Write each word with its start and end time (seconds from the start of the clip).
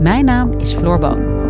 Mijn 0.00 0.24
naam 0.24 0.52
is 0.58 0.72
Floor 0.72 0.98
Boon. 0.98 1.48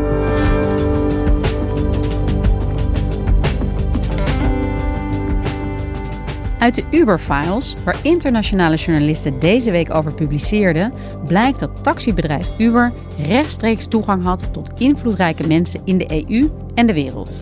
Uit 6.59 6.75
de 6.75 6.85
Uber-files, 6.91 7.75
waar 7.85 7.97
internationale 8.03 8.77
journalisten 8.77 9.39
deze 9.39 9.71
week 9.71 9.95
over 9.95 10.15
publiceerden, 10.15 10.93
blijkt 11.27 11.61
dat 11.61 11.83
taxibedrijf 11.85 12.59
Uber 12.59 12.93
rechtstreeks 13.19 13.87
toegang 13.87 14.23
had 14.23 14.53
tot 14.53 14.81
invloedrijke 14.81 15.47
mensen 15.47 15.81
in 15.85 15.99
de 15.99 16.25
EU 16.29 16.51
en 16.75 16.87
de 16.87 16.93
wereld. 16.93 17.41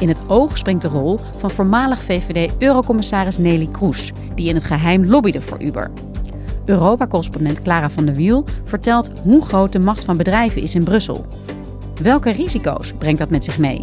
In 0.00 0.08
het 0.08 0.20
oog 0.26 0.58
springt 0.58 0.82
de 0.82 0.88
rol 0.88 1.18
van 1.38 1.50
voormalig 1.50 2.02
VVD-eurocommissaris 2.02 3.38
Nelly 3.38 3.68
Kroes, 3.72 4.12
die 4.34 4.48
in 4.48 4.54
het 4.54 4.64
geheim 4.64 5.04
lobbyde 5.04 5.40
voor 5.40 5.62
Uber. 5.62 5.90
Europa-correspondent 6.66 7.62
Clara 7.62 7.90
van 7.90 8.06
der 8.06 8.14
Wiel 8.14 8.44
vertelt 8.64 9.10
hoe 9.22 9.44
groot 9.44 9.72
de 9.72 9.78
macht 9.78 10.04
van 10.04 10.16
bedrijven 10.16 10.62
is 10.62 10.74
in 10.74 10.84
Brussel. 10.84 11.26
Welke 12.02 12.30
risico's 12.30 12.92
brengt 12.92 13.18
dat 13.18 13.30
met 13.30 13.44
zich 13.44 13.58
mee? 13.58 13.80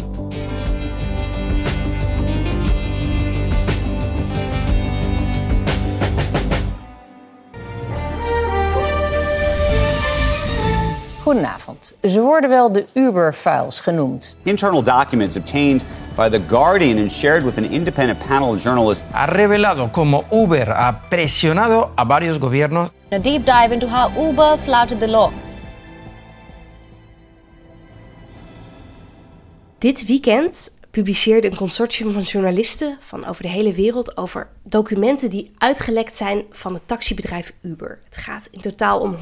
Goedenavond. 11.24 11.96
Ze 12.02 12.20
worden 12.20 12.50
wel 12.50 12.72
de 12.72 12.86
Uber-files 12.92 13.80
genoemd. 13.80 14.36
Internal 14.42 14.82
documents 14.82 15.36
obtained 15.36 15.84
by 16.16 16.28
The 16.28 16.40
Guardian 16.48 16.98
and 16.98 17.12
shared 17.12 17.42
with 17.42 17.56
an 17.56 17.64
independent 17.64 18.18
panel 18.26 18.52
of 18.52 18.62
journalists 18.62 19.04
ha 19.10 19.26
revelado 19.26 19.90
cómo 19.90 20.24
Uber 20.30 20.68
ha 20.68 21.00
presionado 21.08 21.90
a 21.94 22.04
varios 22.04 22.38
gobiernos. 22.38 22.88
A 23.10 23.18
deep 23.18 23.44
dive 23.44 23.72
into 23.72 23.86
how 23.86 24.10
Uber 24.16 24.58
flouted 24.64 24.98
the 24.98 25.08
law. 25.08 25.32
Dit 29.78 30.04
weekend 30.06 30.70
publiceerde 30.94 31.50
een 31.50 31.56
consortium 31.56 32.12
van 32.12 32.22
journalisten 32.22 32.96
van 33.00 33.26
over 33.26 33.42
de 33.42 33.48
hele 33.48 33.72
wereld 33.72 34.16
over 34.16 34.48
documenten 34.62 35.30
die 35.30 35.52
uitgelekt 35.58 36.14
zijn 36.14 36.44
van 36.50 36.74
het 36.74 36.82
taxibedrijf 36.88 37.52
Uber. 37.62 37.98
Het 38.04 38.16
gaat 38.16 38.48
in 38.50 38.60
totaal 38.60 39.00
om 39.00 39.16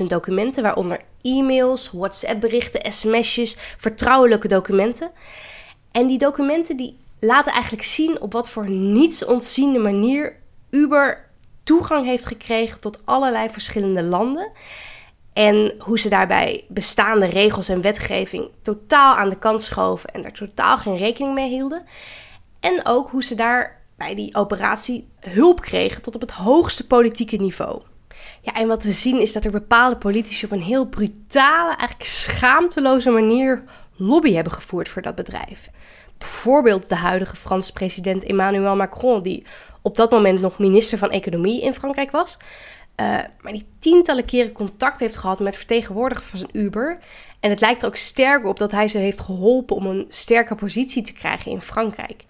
124.000 0.00 0.06
documenten, 0.06 0.62
waaronder 0.62 1.00
e-mails, 1.20 1.90
WhatsApp-berichten, 1.92 2.92
sms'jes, 2.92 3.56
vertrouwelijke 3.78 4.48
documenten. 4.48 5.10
En 5.92 6.06
die 6.06 6.18
documenten 6.18 6.76
die 6.76 6.96
laten 7.20 7.52
eigenlijk 7.52 7.84
zien 7.84 8.20
op 8.20 8.32
wat 8.32 8.50
voor 8.50 8.70
niets 8.70 9.24
ontziende 9.24 9.78
manier 9.78 10.36
Uber 10.70 11.28
toegang 11.64 12.06
heeft 12.06 12.26
gekregen 12.26 12.80
tot 12.80 13.00
allerlei 13.04 13.50
verschillende 13.50 14.02
landen. 14.02 14.50
En 15.40 15.74
hoe 15.78 15.98
ze 15.98 16.08
daarbij 16.08 16.64
bestaande 16.68 17.26
regels 17.26 17.68
en 17.68 17.80
wetgeving 17.80 18.48
totaal 18.62 19.14
aan 19.14 19.28
de 19.28 19.38
kant 19.38 19.62
schoven 19.62 20.10
en 20.10 20.22
daar 20.22 20.32
totaal 20.32 20.78
geen 20.78 20.96
rekening 20.96 21.34
mee 21.34 21.48
hielden. 21.48 21.84
En 22.60 22.80
ook 22.84 23.10
hoe 23.10 23.24
ze 23.24 23.34
daar 23.34 23.82
bij 23.96 24.14
die 24.14 24.34
operatie 24.34 25.08
hulp 25.20 25.60
kregen 25.60 26.02
tot 26.02 26.14
op 26.14 26.20
het 26.20 26.30
hoogste 26.30 26.86
politieke 26.86 27.36
niveau. 27.36 27.82
Ja, 28.40 28.54
en 28.54 28.68
wat 28.68 28.84
we 28.84 28.92
zien 28.92 29.20
is 29.20 29.32
dat 29.32 29.44
er 29.44 29.50
bepaalde 29.50 29.96
politici 29.96 30.44
op 30.44 30.52
een 30.52 30.62
heel 30.62 30.86
brutale, 30.86 31.76
eigenlijk 31.76 32.10
schaamteloze 32.10 33.10
manier 33.10 33.62
lobby 33.96 34.32
hebben 34.32 34.52
gevoerd 34.52 34.88
voor 34.88 35.02
dat 35.02 35.14
bedrijf. 35.14 35.70
Bijvoorbeeld 36.18 36.88
de 36.88 36.94
huidige 36.96 37.36
Franse 37.36 37.72
president 37.72 38.24
Emmanuel 38.24 38.76
Macron, 38.76 39.22
die 39.22 39.46
op 39.82 39.96
dat 39.96 40.10
moment 40.10 40.40
nog 40.40 40.58
minister 40.58 40.98
van 40.98 41.10
Economie 41.10 41.62
in 41.62 41.74
Frankrijk 41.74 42.10
was. 42.10 42.38
Uh, 43.00 43.06
maar 43.40 43.52
die 43.52 43.66
tientallen 43.78 44.24
keren 44.24 44.52
contact 44.52 45.00
heeft 45.00 45.16
gehad 45.16 45.40
met 45.40 45.56
vertegenwoordigers 45.56 46.26
van 46.26 46.38
zijn 46.38 46.64
Uber. 46.64 46.98
En 47.40 47.50
het 47.50 47.60
lijkt 47.60 47.82
er 47.82 47.88
ook 47.88 47.96
sterk 47.96 48.46
op 48.46 48.58
dat 48.58 48.70
hij 48.70 48.88
ze 48.88 48.98
heeft 48.98 49.20
geholpen 49.20 49.76
om 49.76 49.86
een 49.86 50.04
sterke 50.08 50.54
positie 50.54 51.02
te 51.02 51.12
krijgen 51.12 51.50
in 51.50 51.60
Frankrijk. 51.60 52.24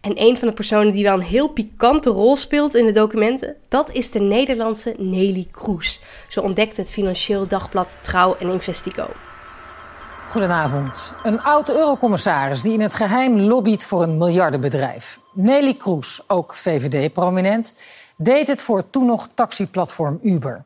En 0.00 0.12
een 0.14 0.38
van 0.38 0.48
de 0.48 0.54
personen 0.54 0.92
die 0.92 1.04
wel 1.04 1.14
een 1.14 1.26
heel 1.26 1.48
pikante 1.48 2.10
rol 2.10 2.36
speelt 2.36 2.74
in 2.74 2.86
de 2.86 2.92
documenten, 2.92 3.56
dat 3.68 3.92
is 3.92 4.10
de 4.10 4.20
Nederlandse 4.20 4.94
Nelly 4.98 5.48
Kroes. 5.50 6.00
Zo 6.28 6.40
ontdekte 6.40 6.80
het 6.80 6.90
financieel 6.90 7.46
dagblad 7.46 7.96
Trouw 8.00 8.36
en 8.36 8.48
Investigo. 8.48 9.06
Goedenavond. 10.30 11.16
Een 11.22 11.42
oud-eurocommissaris 11.42 12.62
die 12.62 12.72
in 12.72 12.80
het 12.80 12.94
geheim 12.94 13.40
lobbyt 13.40 13.84
voor 13.84 14.02
een 14.02 14.16
miljardenbedrijf. 14.16 15.20
Nelly 15.32 15.74
Kroes, 15.74 16.22
ook 16.26 16.54
VVD-prominent, 16.54 17.74
deed 18.16 18.48
het 18.48 18.62
voor 18.62 18.90
toen 18.90 19.06
nog 19.06 19.28
taxiplatform 19.34 20.18
Uber. 20.22 20.64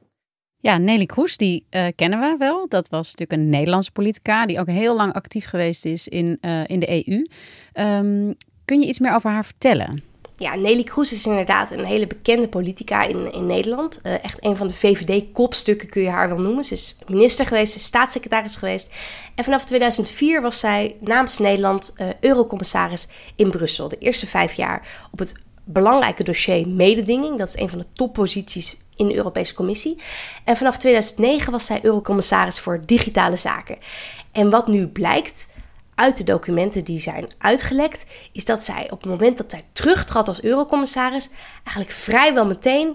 Ja, 0.60 0.78
Nelly 0.78 1.06
Kroes, 1.06 1.36
die 1.36 1.66
uh, 1.70 1.86
kennen 1.96 2.20
we 2.20 2.36
wel. 2.38 2.68
Dat 2.68 2.88
was 2.88 3.14
natuurlijk 3.14 3.32
een 3.32 3.48
Nederlandse 3.48 3.92
politica 3.92 4.46
die 4.46 4.60
ook 4.60 4.66
heel 4.66 4.96
lang 4.96 5.12
actief 5.12 5.46
geweest 5.46 5.84
is 5.84 6.08
in, 6.08 6.38
uh, 6.40 6.68
in 6.68 6.80
de 6.80 6.88
EU. 6.88 7.14
Um, 7.14 7.26
ehm, 7.72 8.32
kun 8.64 8.80
je 8.80 8.86
iets 8.86 8.98
meer 8.98 9.14
over 9.14 9.30
haar 9.30 9.44
vertellen? 9.44 10.02
Ja, 10.36 10.54
Nelly 10.54 10.82
Kroes 10.82 11.12
is 11.12 11.26
inderdaad 11.26 11.70
een 11.70 11.84
hele 11.84 12.06
bekende 12.06 12.48
politica 12.48 13.02
in, 13.02 13.32
in 13.32 13.46
Nederland. 13.46 14.00
Uh, 14.02 14.24
echt 14.24 14.44
een 14.44 14.56
van 14.56 14.66
de 14.66 14.74
VVD-kopstukken 14.74 15.88
kun 15.88 16.02
je 16.02 16.08
haar 16.08 16.28
wel 16.28 16.40
noemen. 16.40 16.64
Ze 16.64 16.72
is 16.72 16.96
minister 17.06 17.46
geweest, 17.46 17.72
ze 17.72 17.78
is 17.78 17.84
staatssecretaris 17.84 18.56
geweest. 18.56 18.94
En 19.34 19.44
vanaf 19.44 19.64
2004 19.64 20.42
was 20.42 20.60
zij 20.60 20.96
namens 21.00 21.38
Nederland 21.38 21.92
uh, 21.96 22.08
eurocommissaris 22.20 23.08
in 23.36 23.50
Brussel. 23.50 23.88
De 23.88 23.98
eerste 23.98 24.26
vijf 24.26 24.52
jaar 24.52 25.08
op 25.10 25.18
het 25.18 25.34
belangrijke 25.72 26.22
dossier 26.22 26.68
mededinging. 26.68 27.38
Dat 27.38 27.48
is 27.48 27.56
een 27.56 27.68
van 27.68 27.78
de 27.78 27.86
topposities 27.92 28.78
in 28.96 29.08
de 29.08 29.14
Europese 29.14 29.54
Commissie. 29.54 29.98
En 30.44 30.56
vanaf 30.56 30.78
2009 30.78 31.52
was 31.52 31.66
zij 31.66 31.78
eurocommissaris 31.82 32.60
voor 32.60 32.82
digitale 32.86 33.36
zaken. 33.36 33.78
En 34.32 34.50
wat 34.50 34.66
nu 34.66 34.86
blijkt 34.86 35.48
uit 35.94 36.16
de 36.16 36.24
documenten 36.24 36.84
die 36.84 37.00
zijn 37.00 37.30
uitgelekt, 37.38 38.04
is 38.32 38.44
dat 38.44 38.60
zij 38.60 38.90
op 38.90 39.02
het 39.02 39.10
moment 39.10 39.36
dat 39.36 39.50
zij 39.50 39.62
terugtrad 39.72 40.28
als 40.28 40.42
eurocommissaris, 40.42 41.30
eigenlijk 41.64 41.96
vrijwel 41.96 42.46
meteen 42.46 42.88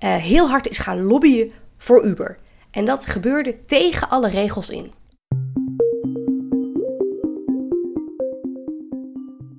uh, 0.00 0.16
heel 0.16 0.48
hard 0.48 0.68
is 0.68 0.78
gaan 0.78 1.02
lobbyen 1.02 1.52
voor 1.76 2.04
Uber. 2.04 2.38
En 2.70 2.84
dat 2.84 3.06
gebeurde 3.06 3.64
tegen 3.64 4.08
alle 4.08 4.28
regels 4.28 4.70
in. 4.70 4.92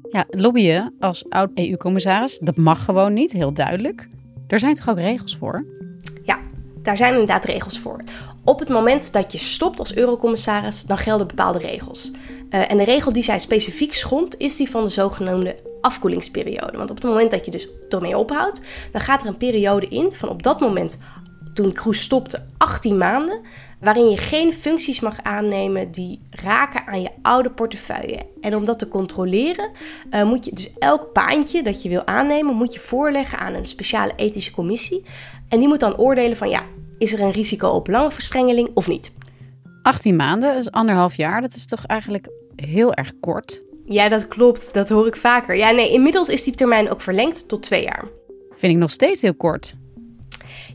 Ja, 0.10 0.26
lobbyen 0.30 0.94
als 1.00 1.30
oud-EU-commissaris, 1.30 2.40
dat 2.40 2.58
mag 2.58 2.86
gewoon 2.86 3.14
niet, 3.14 3.32
heel 3.32 3.54
duidelijk. 3.54 4.08
Er 4.48 4.60
zijn 4.60 4.76
toch 4.76 4.90
ook 4.90 5.00
regels 5.00 5.38
voor? 5.38 5.66
Ja, 6.24 6.40
daar 6.82 6.98
zijn 6.98 7.12
inderdaad 7.12 7.46
regels 7.46 7.80
voor. 7.80 8.04
Op 8.44 8.60
het 8.60 8.70
moment 8.70 9.14
dat 9.14 9.32
je 9.32 9.38
stopt 9.38 9.80
als 9.80 9.96
eurocommissaris, 9.96 10.84
dan 10.84 10.98
gelden 10.98 11.28
bepaalde 11.28 11.60
regels. 11.60 12.12
Uh, 12.50 12.72
en 12.72 12.78
de 12.78 12.84
regel 12.84 13.14
die 13.14 13.24
zij 13.24 13.40
specifiek 13.40 13.94
schond, 13.94 14.38
is 14.38 14.56
die 14.56 14.70
van 14.70 14.84
de 14.84 14.90
zogenaamde 14.90 15.56
afkoelingsperiode. 15.82 16.78
Want 16.78 16.90
op 16.90 16.96
het 16.96 17.06
moment 17.06 17.32
dat 17.32 17.46
je 17.46 17.52
dus 17.52 17.68
ermee 17.90 18.18
ophoudt, 18.18 18.62
dan 18.92 19.02
gaat 19.02 19.22
er 19.22 19.28
een 19.28 19.38
periode 19.38 19.88
in 19.88 20.14
van 20.14 20.30
op 20.30 20.44
dat 20.44 20.60
moment, 20.60 20.98
toen 21.58 21.72
Kroes 21.72 22.02
stopte, 22.02 22.46
18 22.58 22.98
maanden, 22.98 23.42
waarin 23.80 24.10
je 24.10 24.18
geen 24.18 24.54
functies 24.54 25.00
mag 25.00 25.24
aannemen 25.24 25.92
die 25.92 26.20
raken 26.30 26.88
aan 26.88 27.02
je 27.02 27.10
oude 27.22 27.52
portefeuille. 27.52 28.20
En 28.42 28.56
om 28.56 28.66
dat 28.66 28.80
te 28.80 28.88
controleren, 28.88 29.72
uh, 30.12 30.24
moet 30.24 30.46
je 30.46 30.52
dus 30.54 30.72
elk 30.78 31.14
baantje 31.14 31.64
dat 31.64 31.84
je 31.84 31.90
wil 31.90 32.06
aannemen, 32.06 32.56
moet 32.56 32.74
je 32.74 32.80
voorleggen 32.80 33.40
aan 33.40 33.54
een 33.54 33.66
speciale 33.66 34.14
ethische 34.16 34.52
commissie. 34.52 35.04
En 35.50 35.60
die 35.60 35.68
moet 35.68 35.80
dan 35.80 35.98
oordelen 35.98 36.38
van 36.38 36.50
ja, 36.50 36.64
is 36.98 37.14
er 37.14 37.20
een 37.20 37.32
risico 37.32 37.70
op 37.70 37.88
lange 37.88 38.12
verstrengeling 38.12 38.70
of 38.74 38.88
niet. 38.88 39.14
18 39.82 40.16
maanden, 40.16 40.56
dus 40.56 40.72
anderhalf 40.72 41.16
jaar. 41.16 41.42
Dat 41.42 41.56
is 41.56 41.66
toch 41.66 41.86
eigenlijk 41.86 42.30
heel 42.56 42.94
erg 42.94 43.14
kort? 43.20 43.62
Ja, 43.86 44.10
dat 44.10 44.28
klopt. 44.28 44.74
Dat 44.74 44.90
hoor 44.90 45.08
ik 45.08 45.16
vaker. 45.16 45.56
Ja, 45.56 45.72
nee, 45.72 45.92
inmiddels 45.92 46.30
is 46.30 46.44
die 46.44 46.56
termijn 46.56 46.90
ook 46.90 47.02
verlengd 47.02 47.48
tot 47.48 47.64
twee 47.64 47.84
jaar. 47.84 48.06
Vind 48.56 48.74
ik 48.74 48.80
nog 48.80 48.92
steeds 48.92 49.22
heel 49.22 49.36
kort. 49.36 49.76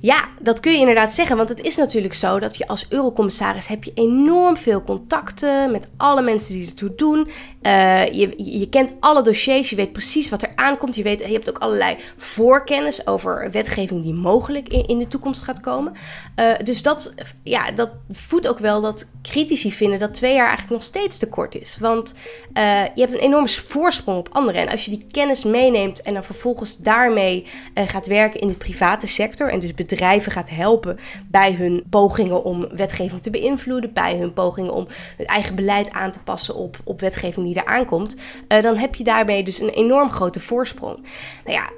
Ja, 0.00 0.28
dat 0.40 0.60
kun 0.60 0.72
je 0.72 0.78
inderdaad 0.78 1.12
zeggen. 1.12 1.36
Want 1.36 1.48
het 1.48 1.60
is 1.60 1.76
natuurlijk 1.76 2.14
zo 2.14 2.38
dat 2.38 2.56
je 2.56 2.66
als 2.66 2.86
eurocommissaris 2.88 3.66
heb 3.66 3.84
je 3.84 3.92
enorm 3.94 4.56
veel 4.56 4.82
contacten 4.82 5.70
met 5.70 5.88
alle 5.96 6.22
mensen 6.22 6.54
die 6.54 6.66
ertoe 6.66 6.94
doen. 6.94 7.28
Uh, 7.62 8.06
je, 8.06 8.32
je 8.36 8.68
kent 8.68 8.92
alle 9.00 9.22
dossiers, 9.22 9.70
je 9.70 9.76
weet 9.76 9.92
precies 9.92 10.28
wat 10.28 10.42
er 10.42 10.52
aankomt. 10.54 10.94
Je, 10.96 11.02
weet, 11.02 11.20
je 11.20 11.32
hebt 11.32 11.48
ook 11.48 11.58
allerlei 11.58 11.96
voorkennis 12.16 13.06
over 13.06 13.50
wetgeving 13.50 14.02
die 14.02 14.14
mogelijk 14.14 14.68
in, 14.68 14.98
de 14.98 15.08
toekomst 15.08 15.42
gaat 15.42 15.60
komen. 15.60 15.92
Uh, 16.36 16.52
dus 16.64 16.82
dat, 16.82 17.14
ja, 17.42 17.70
dat 17.70 17.90
voedt 18.10 18.48
ook 18.48 18.58
wel 18.58 18.80
dat 18.80 19.10
critici 19.22 19.72
vinden 19.72 19.98
dat 19.98 20.14
twee 20.14 20.32
jaar 20.32 20.46
eigenlijk 20.46 20.72
nog 20.72 20.82
steeds 20.82 21.18
te 21.18 21.28
kort 21.28 21.54
is. 21.54 21.76
Want 21.80 22.14
uh, 22.54 22.82
je 22.94 23.00
hebt 23.00 23.12
een 23.12 23.18
enorme 23.18 23.48
voorsprong 23.48 24.18
op 24.18 24.28
anderen. 24.32 24.60
En 24.60 24.68
als 24.68 24.84
je 24.84 24.90
die 24.90 25.06
kennis 25.10 25.44
meeneemt 25.44 26.02
en 26.02 26.14
dan 26.14 26.24
vervolgens 26.24 26.76
daarmee 26.76 27.46
gaat 27.74 28.06
werken 28.06 28.40
in 28.40 28.48
de 28.48 28.54
private 28.54 29.06
sector 29.06 29.50
en 29.50 29.60
dus 29.62 29.74
bedrijven 29.74 30.32
gaat 30.32 30.50
helpen 30.50 30.98
bij 31.30 31.52
hun 31.52 31.84
pogingen 31.90 32.44
om 32.44 32.68
wetgeving 32.76 33.22
te 33.22 33.30
beïnvloeden, 33.30 33.92
bij 33.92 34.16
hun 34.18 34.32
pogingen 34.32 34.72
om 34.72 34.86
hun 35.16 35.26
eigen 35.26 35.54
beleid 35.54 35.90
aan 35.90 36.12
te 36.12 36.20
passen 36.20 36.54
op, 36.54 36.76
op 36.84 37.00
wetgeving 37.00 37.46
die 37.46 37.54
er 37.54 37.64
aankomt, 37.64 38.16
uh, 38.48 38.62
dan 38.62 38.76
heb 38.76 38.94
je 38.94 39.04
daarbij 39.04 39.42
dus 39.42 39.60
een 39.60 39.68
enorm 39.68 40.10
grote 40.10 40.40
voorsprong. 40.40 40.96
Nou 41.44 41.56
ja, 41.56 41.70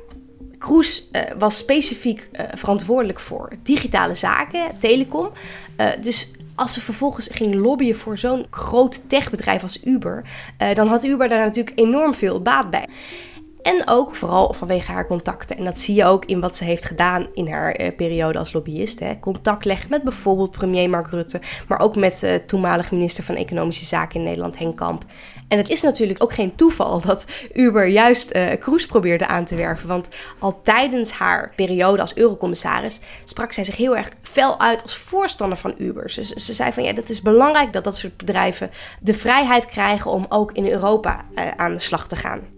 Kroes 0.58 1.08
uh, 1.12 1.22
was 1.38 1.56
specifiek 1.56 2.28
uh, 2.32 2.40
verantwoordelijk 2.54 3.20
voor 3.20 3.52
digitale 3.62 4.14
zaken, 4.14 4.78
telecom. 4.78 5.30
dus 6.00 6.30
als 6.54 6.72
ze 6.72 6.80
vervolgens 6.80 7.28
ging 7.32 7.54
lobbyen 7.54 7.96
voor 7.96 8.18
zo'n 8.18 8.46
groot 8.50 9.08
techbedrijf 9.08 9.62
als 9.62 9.84
Uber, 9.84 10.24
dan 10.74 10.88
had 10.88 11.04
Uber 11.04 11.28
daar 11.28 11.44
natuurlijk 11.44 11.78
enorm 11.78 12.14
veel 12.14 12.42
baat 12.42 12.70
bij. 12.70 12.88
En 13.64 13.82
ook 13.86 14.14
vooral 14.14 14.52
vanwege 14.52 14.92
haar 14.92 15.06
contacten. 15.06 15.56
En 15.56 15.64
dat 15.64 15.78
zie 15.78 15.94
je 15.94 16.04
ook 16.04 16.24
in 16.24 16.40
wat 16.40 16.56
ze 16.56 16.64
heeft 16.64 16.84
gedaan 16.84 17.26
in 17.34 17.48
haar 17.48 17.72
eh, 17.72 17.96
periode 17.96 18.38
als 18.38 18.52
lobbyist. 18.52 19.00
Hè. 19.00 19.18
Contact 19.20 19.64
leggen 19.64 19.90
met 19.90 20.02
bijvoorbeeld 20.02 20.50
premier 20.50 20.90
Mark 20.90 21.08
Rutte, 21.10 21.40
maar 21.68 21.80
ook 21.80 21.96
met 21.96 22.22
uh, 22.22 22.34
toenmalige 22.34 22.94
minister 22.94 23.24
van 23.24 23.34
Economische 23.34 23.84
Zaken 23.84 24.18
in 24.18 24.24
Nederland, 24.24 24.58
Henk 24.58 24.76
Kamp. 24.76 25.04
En 25.48 25.58
het 25.58 25.68
is 25.68 25.82
natuurlijk 25.82 26.22
ook 26.22 26.32
geen 26.32 26.54
toeval 26.54 27.00
dat 27.00 27.26
Uber 27.52 27.86
juist 27.86 28.34
uh, 28.34 28.46
Kroes 28.58 28.86
probeerde 28.86 29.26
aan 29.26 29.44
te 29.44 29.54
werven. 29.54 29.88
Want 29.88 30.08
al 30.38 30.62
tijdens 30.62 31.10
haar 31.10 31.52
periode 31.56 32.00
als 32.00 32.16
eurocommissaris 32.16 33.00
sprak 33.24 33.52
zij 33.52 33.64
zich 33.64 33.76
heel 33.76 33.96
erg 33.96 34.08
fel 34.22 34.60
uit 34.60 34.82
als 34.82 34.96
voorstander 34.96 35.58
van 35.58 35.74
Uber. 35.78 36.10
Ze, 36.10 36.24
ze 36.24 36.54
zei 36.54 36.72
van 36.72 36.82
ja, 36.82 36.92
het 36.92 37.10
is 37.10 37.22
belangrijk 37.22 37.72
dat 37.72 37.84
dat 37.84 37.96
soort 37.96 38.16
bedrijven 38.16 38.70
de 39.00 39.14
vrijheid 39.14 39.66
krijgen 39.66 40.10
om 40.10 40.26
ook 40.28 40.52
in 40.52 40.66
Europa 40.66 41.24
aan 41.56 41.72
de 41.72 41.78
slag 41.78 42.08
te 42.08 42.16
gaan. 42.16 42.53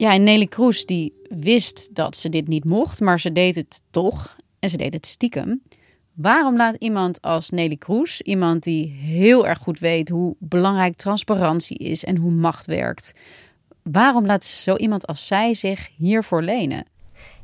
Ja, 0.00 0.12
en 0.12 0.22
Nelly 0.22 0.46
Kroes 0.46 0.86
die 0.86 1.12
wist 1.28 1.94
dat 1.94 2.16
ze 2.16 2.28
dit 2.28 2.48
niet 2.48 2.64
mocht, 2.64 3.00
maar 3.00 3.20
ze 3.20 3.32
deed 3.32 3.54
het 3.54 3.82
toch 3.90 4.36
en 4.58 4.68
ze 4.68 4.76
deed 4.76 4.92
het 4.92 5.06
stiekem. 5.06 5.62
Waarom 6.14 6.56
laat 6.56 6.74
iemand 6.74 7.22
als 7.22 7.50
Nelly 7.50 7.76
Kroes, 7.76 8.20
iemand 8.20 8.62
die 8.62 8.86
heel 8.90 9.46
erg 9.46 9.58
goed 9.58 9.78
weet 9.78 10.08
hoe 10.08 10.36
belangrijk 10.38 10.96
transparantie 10.96 11.76
is 11.76 12.04
en 12.04 12.16
hoe 12.16 12.30
macht 12.30 12.66
werkt, 12.66 13.12
waarom 13.82 14.26
laat 14.26 14.44
zo 14.44 14.76
iemand 14.76 15.06
als 15.06 15.26
zij 15.26 15.54
zich 15.54 15.88
hiervoor 15.96 16.42
lenen? 16.42 16.84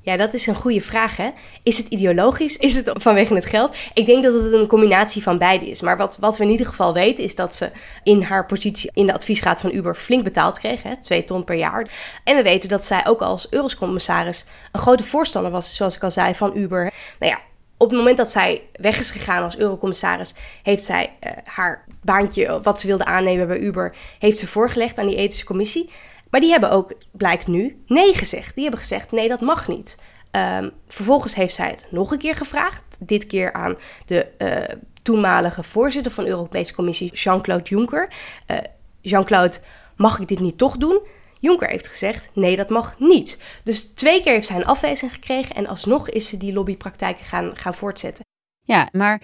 Ja, 0.07 0.17
dat 0.17 0.35
is 0.35 0.47
een 0.47 0.55
goede 0.55 0.81
vraag. 0.81 1.17
Hè? 1.17 1.31
Is 1.63 1.79
het 1.79 1.87
ideologisch? 1.89 2.57
Is 2.57 2.75
het 2.75 2.91
vanwege 2.95 3.35
het 3.35 3.47
geld? 3.47 3.77
Ik 3.95 4.07
denk 4.07 4.23
dat 4.23 4.43
het 4.43 4.53
een 4.53 4.67
combinatie 4.67 5.23
van 5.23 5.39
beide 5.39 5.71
is. 5.71 5.81
Maar 5.81 5.97
wat, 5.97 6.17
wat 6.21 6.37
we 6.37 6.45
in 6.45 6.51
ieder 6.51 6.67
geval 6.67 6.95
weten 6.95 7.25
is 7.25 7.35
dat 7.35 7.55
ze 7.55 7.71
in 8.03 8.23
haar 8.23 8.47
positie 8.47 8.91
in 8.95 9.07
de 9.07 9.13
adviesraad 9.13 9.61
van 9.61 9.75
Uber 9.75 9.95
flink 9.95 10.25
betaald 10.25 10.59
kreeg. 10.59 10.83
Hè? 10.83 10.97
Twee 10.97 11.25
ton 11.25 11.45
per 11.45 11.55
jaar. 11.55 11.91
En 12.25 12.37
we 12.37 12.43
weten 12.43 12.69
dat 12.69 12.85
zij 12.85 13.07
ook 13.07 13.21
als 13.21 13.47
eurocommissaris 13.51 14.45
een 14.73 14.81
grote 14.81 15.05
voorstander 15.05 15.51
was, 15.51 15.77
zoals 15.77 15.97
ik 15.97 16.03
al 16.03 16.11
zei, 16.11 16.35
van 16.35 16.57
Uber. 16.57 16.93
Nou 17.19 17.33
ja, 17.33 17.39
op 17.77 17.89
het 17.89 17.99
moment 17.99 18.17
dat 18.17 18.31
zij 18.31 18.63
weg 18.73 18.99
is 18.99 19.11
gegaan 19.11 19.43
als 19.43 19.59
eurocommissaris, 19.59 20.35
heeft 20.63 20.85
zij 20.85 21.13
uh, 21.21 21.31
haar 21.45 21.85
baantje, 22.03 22.61
wat 22.63 22.81
ze 22.81 22.87
wilde 22.87 23.05
aannemen 23.05 23.47
bij 23.47 23.59
Uber, 23.59 23.95
heeft 24.19 24.39
ze 24.39 24.47
voorgelegd 24.47 24.99
aan 24.99 25.07
die 25.07 25.17
ethische 25.17 25.45
commissie. 25.45 25.91
Maar 26.31 26.41
die 26.41 26.51
hebben 26.51 26.71
ook, 26.71 26.93
blijkt 27.13 27.47
nu, 27.47 27.83
nee 27.87 28.15
gezegd. 28.15 28.55
Die 28.55 28.63
hebben 28.63 28.81
gezegd, 28.81 29.13
nee, 29.13 29.29
dat 29.29 29.41
mag 29.41 29.69
niet. 29.69 29.99
Um, 30.31 30.73
vervolgens 30.89 31.35
heeft 31.35 31.55
zij 31.55 31.69
het 31.69 31.87
nog 31.91 32.11
een 32.11 32.19
keer 32.19 32.37
gevraagd. 32.37 32.83
Dit 33.01 33.27
keer 33.27 33.53
aan 33.53 33.77
de 34.07 34.27
uh, 34.39 34.77
toenmalige 35.03 35.63
voorzitter 35.63 36.13
van 36.13 36.25
de 36.25 36.31
Europese 36.31 36.75
Commissie, 36.75 37.13
Jean-Claude 37.15 37.65
Juncker. 37.65 38.13
Uh, 38.51 38.57
Jean-Claude, 39.01 39.59
mag 39.97 40.19
ik 40.19 40.29
dit 40.29 40.41
niet 40.41 40.59
toch 40.59 40.77
doen? 40.77 41.01
Juncker 41.41 41.69
heeft 41.69 41.89
gezegd: 41.89 42.29
nee, 42.35 42.57
dat 42.57 42.69
mag 42.69 42.99
niet. 42.99 43.43
Dus 43.65 43.83
twee 43.83 44.23
keer 44.23 44.33
heeft 44.33 44.47
zij 44.47 44.57
een 44.57 44.67
afwijzing 44.67 45.13
gekregen 45.13 45.55
en 45.55 45.67
alsnog 45.67 46.09
is 46.09 46.29
ze 46.29 46.37
die 46.37 46.53
lobbypraktijken 46.53 47.25
gaan, 47.25 47.57
gaan 47.57 47.75
voortzetten. 47.75 48.25
Ja, 48.63 48.89
maar 48.93 49.23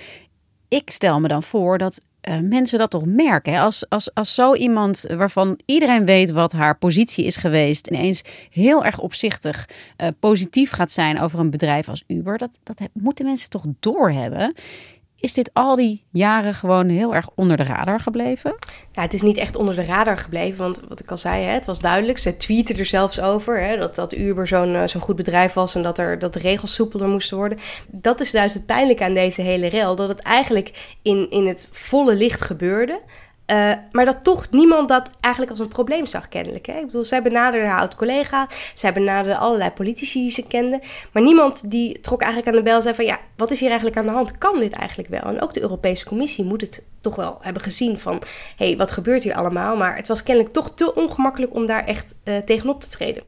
ik 0.72 0.90
stel 0.90 1.20
me 1.20 1.28
dan 1.28 1.42
voor 1.42 1.78
dat 1.78 2.04
uh, 2.28 2.38
mensen 2.38 2.78
dat 2.78 2.90
toch 2.90 3.06
merken. 3.06 3.58
Als, 3.58 3.88
als, 3.88 4.14
als 4.14 4.34
zo 4.34 4.54
iemand 4.54 5.04
waarvan 5.16 5.58
iedereen 5.64 6.04
weet 6.04 6.30
wat 6.30 6.52
haar 6.52 6.78
positie 6.78 7.24
is 7.24 7.36
geweest, 7.36 7.86
ineens 7.86 8.22
heel 8.50 8.84
erg 8.84 8.98
opzichtig 8.98 9.68
uh, 9.68 10.08
positief 10.20 10.70
gaat 10.70 10.92
zijn 10.92 11.20
over 11.20 11.38
een 11.38 11.50
bedrijf 11.50 11.88
als 11.88 12.04
Uber, 12.06 12.38
dat, 12.38 12.50
dat 12.62 12.80
moeten 12.92 13.24
mensen 13.24 13.50
toch 13.50 13.64
doorhebben 13.80 14.54
is 15.22 15.32
dit 15.32 15.50
al 15.52 15.76
die 15.76 16.04
jaren 16.10 16.54
gewoon 16.54 16.88
heel 16.88 17.14
erg 17.14 17.28
onder 17.34 17.56
de 17.56 17.62
radar 17.62 18.00
gebleven? 18.00 18.54
Ja, 18.92 19.02
het 19.02 19.14
is 19.14 19.22
niet 19.22 19.36
echt 19.36 19.56
onder 19.56 19.74
de 19.74 19.84
radar 19.84 20.18
gebleven, 20.18 20.58
want 20.58 20.82
wat 20.88 21.00
ik 21.00 21.10
al 21.10 21.16
zei, 21.16 21.44
hè, 21.44 21.52
het 21.52 21.66
was 21.66 21.80
duidelijk. 21.80 22.18
Ze 22.18 22.36
tweeten 22.36 22.78
er 22.78 22.84
zelfs 22.84 23.20
over 23.20 23.60
hè, 23.60 23.76
dat, 23.76 23.94
dat 23.94 24.14
Uber 24.14 24.48
zo'n 24.48 24.74
uh, 24.74 24.86
zo'n 24.86 25.00
goed 25.00 25.16
bedrijf 25.16 25.52
was 25.52 25.74
en 25.74 25.82
dat, 25.82 25.98
er, 25.98 26.18
dat 26.18 26.32
de 26.32 26.38
regels 26.38 26.74
soepeler 26.74 27.08
moesten 27.08 27.36
worden. 27.36 27.58
Dat 27.86 28.20
is 28.20 28.30
juist 28.30 28.54
het 28.54 28.66
pijnlijke 28.66 29.04
aan 29.04 29.14
deze 29.14 29.42
hele 29.42 29.66
rel, 29.66 29.96
dat 29.96 30.08
het 30.08 30.20
eigenlijk 30.20 30.96
in, 31.02 31.30
in 31.30 31.46
het 31.46 31.68
volle 31.72 32.14
licht 32.14 32.40
gebeurde. 32.40 33.00
Uh, 33.46 33.72
maar 33.92 34.04
dat 34.04 34.24
toch 34.24 34.50
niemand 34.50 34.88
dat 34.88 35.10
eigenlijk 35.20 35.52
als 35.52 35.60
een 35.60 35.68
probleem 35.68 36.06
zag, 36.06 36.28
kennelijk. 36.28 36.66
Hè? 36.66 36.78
Ik 36.78 36.86
bedoel, 36.86 37.04
zij 37.04 37.22
benaderde 37.22 37.66
haar 37.66 37.80
oud-collega, 37.80 38.48
zij 38.74 38.92
benaderde 38.92 39.38
allerlei 39.38 39.70
politici 39.70 40.20
die 40.20 40.30
ze 40.30 40.46
kende. 40.46 40.80
Maar 41.12 41.22
niemand 41.22 41.70
die 41.70 42.00
trok 42.00 42.20
eigenlijk 42.20 42.50
aan 42.50 42.62
de 42.62 42.68
bel 42.68 42.76
en 42.76 42.82
zei 42.82 42.94
van... 42.94 43.04
ja, 43.04 43.18
wat 43.36 43.50
is 43.50 43.60
hier 43.60 43.68
eigenlijk 43.68 43.98
aan 43.98 44.06
de 44.06 44.12
hand? 44.12 44.38
Kan 44.38 44.60
dit 44.60 44.72
eigenlijk 44.72 45.08
wel? 45.08 45.22
En 45.22 45.40
ook 45.40 45.54
de 45.54 45.60
Europese 45.60 46.06
Commissie 46.06 46.44
moet 46.44 46.60
het 46.60 46.82
toch 47.00 47.16
wel 47.16 47.38
hebben 47.40 47.62
gezien 47.62 47.98
van... 47.98 48.22
hé, 48.56 48.66
hey, 48.66 48.76
wat 48.76 48.90
gebeurt 48.90 49.22
hier 49.22 49.34
allemaal? 49.34 49.76
Maar 49.76 49.96
het 49.96 50.08
was 50.08 50.22
kennelijk 50.22 50.54
toch 50.54 50.74
te 50.74 50.94
ongemakkelijk 50.94 51.54
om 51.54 51.66
daar 51.66 51.84
echt 51.84 52.14
uh, 52.24 52.36
tegenop 52.36 52.80
te 52.80 52.88
treden. 52.88 53.24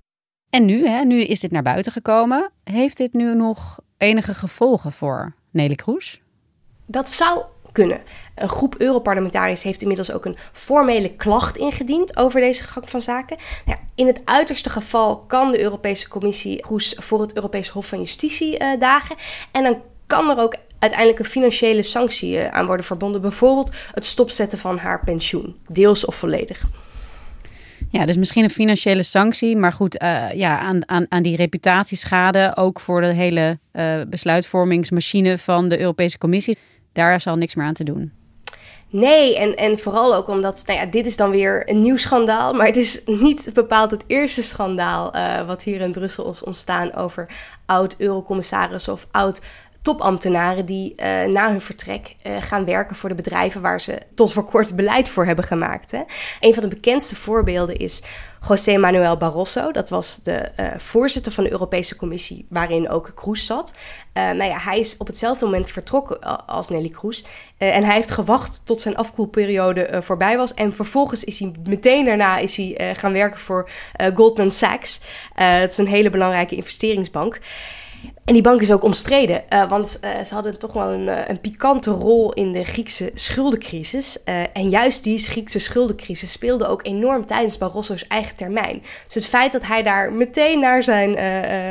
En 0.50 0.64
nu, 0.64 0.86
hè, 0.86 1.04
nu 1.04 1.22
is 1.22 1.40
dit 1.40 1.50
naar 1.50 1.62
buiten 1.62 1.92
gekomen. 1.92 2.50
Heeft 2.64 2.96
dit 2.96 3.12
nu 3.12 3.34
nog 3.34 3.78
enige 3.98 4.34
gevolgen 4.34 4.92
voor 4.92 5.34
Nelly 5.50 5.74
Kroes? 5.74 6.20
Dat 6.86 7.10
zou 7.10 7.42
kunnen. 7.74 8.00
Een 8.34 8.48
groep 8.48 8.74
Europarlementariërs 8.78 9.62
heeft 9.62 9.80
inmiddels 9.82 10.12
ook 10.12 10.24
een 10.24 10.36
formele 10.52 11.16
klacht 11.16 11.56
ingediend 11.56 12.16
over 12.16 12.40
deze 12.40 12.64
gang 12.64 12.88
van 12.88 13.00
zaken. 13.00 13.36
Nou 13.64 13.78
ja, 13.78 13.86
in 13.94 14.06
het 14.06 14.20
uiterste 14.24 14.70
geval 14.70 15.18
kan 15.18 15.52
de 15.52 15.60
Europese 15.60 16.08
Commissie 16.08 16.60
Kroes 16.60 16.96
voor 16.98 17.20
het 17.20 17.34
Europees 17.34 17.68
Hof 17.68 17.86
van 17.86 17.98
Justitie 17.98 18.60
uh, 18.60 18.78
dagen. 18.78 19.16
En 19.52 19.62
dan 19.62 19.82
kan 20.06 20.30
er 20.30 20.38
ook 20.38 20.56
uiteindelijk 20.78 21.20
een 21.20 21.30
financiële 21.30 21.82
sanctie 21.82 22.36
uh, 22.36 22.48
aan 22.48 22.66
worden 22.66 22.86
verbonden. 22.86 23.20
Bijvoorbeeld 23.20 23.74
het 23.92 24.04
stopzetten 24.04 24.58
van 24.58 24.78
haar 24.78 25.04
pensioen, 25.04 25.56
deels 25.68 26.04
of 26.04 26.14
volledig. 26.14 26.64
Ja, 27.90 28.06
dus 28.06 28.16
misschien 28.16 28.44
een 28.44 28.50
financiële 28.50 29.02
sanctie, 29.02 29.56
maar 29.56 29.72
goed, 29.72 30.02
uh, 30.02 30.32
ja, 30.32 30.58
aan, 30.58 30.88
aan, 30.88 31.06
aan 31.08 31.22
die 31.22 31.36
reputatieschade, 31.36 32.52
ook 32.56 32.80
voor 32.80 33.00
de 33.00 33.12
hele 33.12 33.58
besluitvormingsmachine 34.08 35.38
van 35.38 35.68
de 35.68 35.80
Europese 35.80 36.18
Commissie 36.18 36.58
daar 36.94 37.20
zal 37.20 37.36
niks 37.36 37.54
meer 37.54 37.66
aan 37.66 37.74
te 37.74 37.84
doen. 37.84 38.12
Nee, 38.94 39.38
en, 39.38 39.56
en 39.56 39.78
vooral 39.78 40.14
ook 40.14 40.28
omdat, 40.28 40.62
nou 40.66 40.78
ja, 40.78 40.86
dit 40.86 41.06
is 41.06 41.16
dan 41.16 41.30
weer 41.30 41.70
een 41.70 41.80
nieuw 41.80 41.96
schandaal, 41.96 42.52
maar 42.52 42.66
het 42.66 42.76
is 42.76 43.02
niet 43.04 43.50
bepaald 43.54 43.90
het 43.90 44.04
eerste 44.06 44.42
schandaal 44.42 45.16
uh, 45.16 45.46
wat 45.46 45.62
hier 45.62 45.80
in 45.80 45.92
Brussel 45.92 46.30
is 46.30 46.42
ontstaan 46.42 46.94
over 46.94 47.28
oud-eurocommissarissen 47.66 48.92
of 48.92 49.06
oud 49.10 49.40
topambtenaren 49.84 50.66
die 50.66 50.92
uh, 50.96 51.24
na 51.24 51.50
hun 51.50 51.60
vertrek 51.60 52.16
uh, 52.26 52.36
gaan 52.40 52.64
werken 52.64 52.96
voor 52.96 53.08
de 53.08 53.14
bedrijven 53.14 53.60
waar 53.60 53.80
ze 53.80 53.98
tot 54.14 54.32
voor 54.32 54.44
kort 54.44 54.76
beleid 54.76 55.08
voor 55.08 55.26
hebben 55.26 55.44
gemaakt. 55.44 55.90
Hè. 55.90 56.02
Een 56.40 56.54
van 56.54 56.62
de 56.62 56.68
bekendste 56.68 57.16
voorbeelden 57.16 57.76
is 57.76 58.02
José 58.48 58.76
Manuel 58.76 59.16
Barroso. 59.16 59.72
Dat 59.72 59.88
was 59.88 60.20
de 60.22 60.50
uh, 60.60 60.66
voorzitter 60.76 61.32
van 61.32 61.44
de 61.44 61.50
Europese 61.50 61.96
Commissie, 61.96 62.46
waarin 62.48 62.90
ook 62.90 63.12
Kroes 63.14 63.46
zat. 63.46 63.74
nou 64.12 64.44
ja, 64.44 64.58
hij 64.58 64.78
is 64.78 64.96
op 64.96 65.06
hetzelfde 65.06 65.44
moment 65.44 65.70
vertrokken 65.70 66.46
als 66.46 66.68
Nelly 66.68 66.88
Kroes. 66.88 67.24
en 67.56 67.84
hij 67.84 67.94
heeft 67.94 68.10
gewacht 68.10 68.60
tot 68.64 68.80
zijn 68.80 68.96
afkoelperiode 68.96 70.00
voorbij 70.02 70.36
was. 70.36 70.54
En 70.54 70.72
vervolgens 70.72 71.24
is 71.24 71.38
hij 71.38 71.52
meteen 71.68 72.04
daarna 72.04 72.38
is 72.38 72.56
hij, 72.56 72.94
gaan 72.96 73.12
werken 73.12 73.40
voor 73.40 73.70
Goldman 74.14 74.50
Sachs. 74.50 75.00
dat 75.34 75.70
is 75.70 75.78
een 75.78 75.88
hele 75.88 76.10
belangrijke 76.10 76.54
investeringsbank. 76.54 77.40
En 78.24 78.32
die 78.32 78.42
bank 78.42 78.60
is 78.60 78.72
ook 78.72 78.82
omstreden, 78.82 79.42
uh, 79.50 79.68
want 79.68 79.98
uh, 80.04 80.24
ze 80.24 80.34
hadden 80.34 80.58
toch 80.58 80.72
wel 80.72 80.92
een, 80.92 81.06
uh, 81.06 81.28
een, 81.28 81.40
pikante 81.40 81.90
rol 81.90 82.32
in 82.32 82.52
de 82.52 82.64
Griekse 82.64 83.10
schuldencrisis. 83.14 84.22
en 84.52 84.68
juist 84.68 85.04
die 85.04 85.18
Griekse 85.18 85.58
schuldencrisis 85.58 86.32
speelde 86.32 86.66
ook 86.66 86.86
enorm 86.86 87.26
tijdens 87.26 87.58
Barroso's 87.58 88.06
eigen 88.06 88.36
termijn. 88.36 88.82
Dus 89.04 89.14
het 89.14 89.26
feit 89.26 89.52
dat 89.52 89.66
hij 89.66 89.82
daar 89.82 90.12
meteen 90.12 90.60
naar 90.60 90.82
zijn 90.82 91.18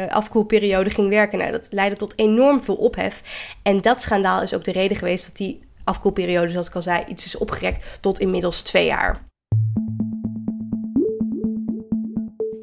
afkoelperiode 0.10 0.90
ging 0.90 1.10
werken, 1.10 1.38
nou, 1.38 1.52
dat 1.52 1.68
leidde 1.72 1.98
tot 1.98 2.14
enorm 2.16 2.64
veel 2.64 2.76
ophef. 2.76 3.22
En 3.64 3.82
dat 3.82 4.02
schandaal 4.02 4.42
is 4.42 4.54
ook 4.54 4.64
de 4.64 4.72
reden 4.72 4.98
geweest 4.98 5.26
dat 5.26 5.38
die 5.38 5.62
afkoelperiode, 5.84 6.50
zoals 6.50 6.68
ik 6.68 6.76
al 6.76 6.82
zei, 6.82 7.04
iets 7.08 7.26
is 7.26 7.38
opgerekt 7.38 7.86
tot 8.02 8.20
inmiddels 8.20 8.62
twee 8.62 8.86
jaar. 8.86 9.32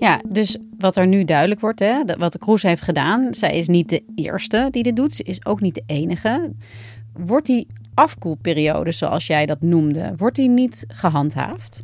Ja, 0.01 0.21
dus 0.29 0.57
wat 0.79 0.97
er 0.97 1.07
nu 1.07 1.25
duidelijk 1.25 1.61
wordt, 1.61 1.81
hè, 1.81 2.03
wat 2.19 2.33
de 2.33 2.39
Kroes 2.39 2.63
heeft 2.63 2.83
gedaan, 2.83 3.35
zij 3.35 3.57
is 3.57 3.69
niet 3.69 3.89
de 3.89 4.03
eerste 4.15 4.69
die 4.71 4.83
dit 4.83 4.97
doet, 4.97 5.15
ze 5.15 5.23
is 5.23 5.45
ook 5.45 5.61
niet 5.61 5.75
de 5.75 5.83
enige. 5.87 6.53
Wordt 7.13 7.47
die 7.47 7.67
afkoelperiode, 7.95 8.93
zoals 8.93 9.27
jij 9.27 9.47
dat 9.47 9.61
noemde, 9.61 10.13
wordt 10.17 10.37
die 10.37 10.49
niet 10.49 10.85
gehandhaafd? 10.89 11.83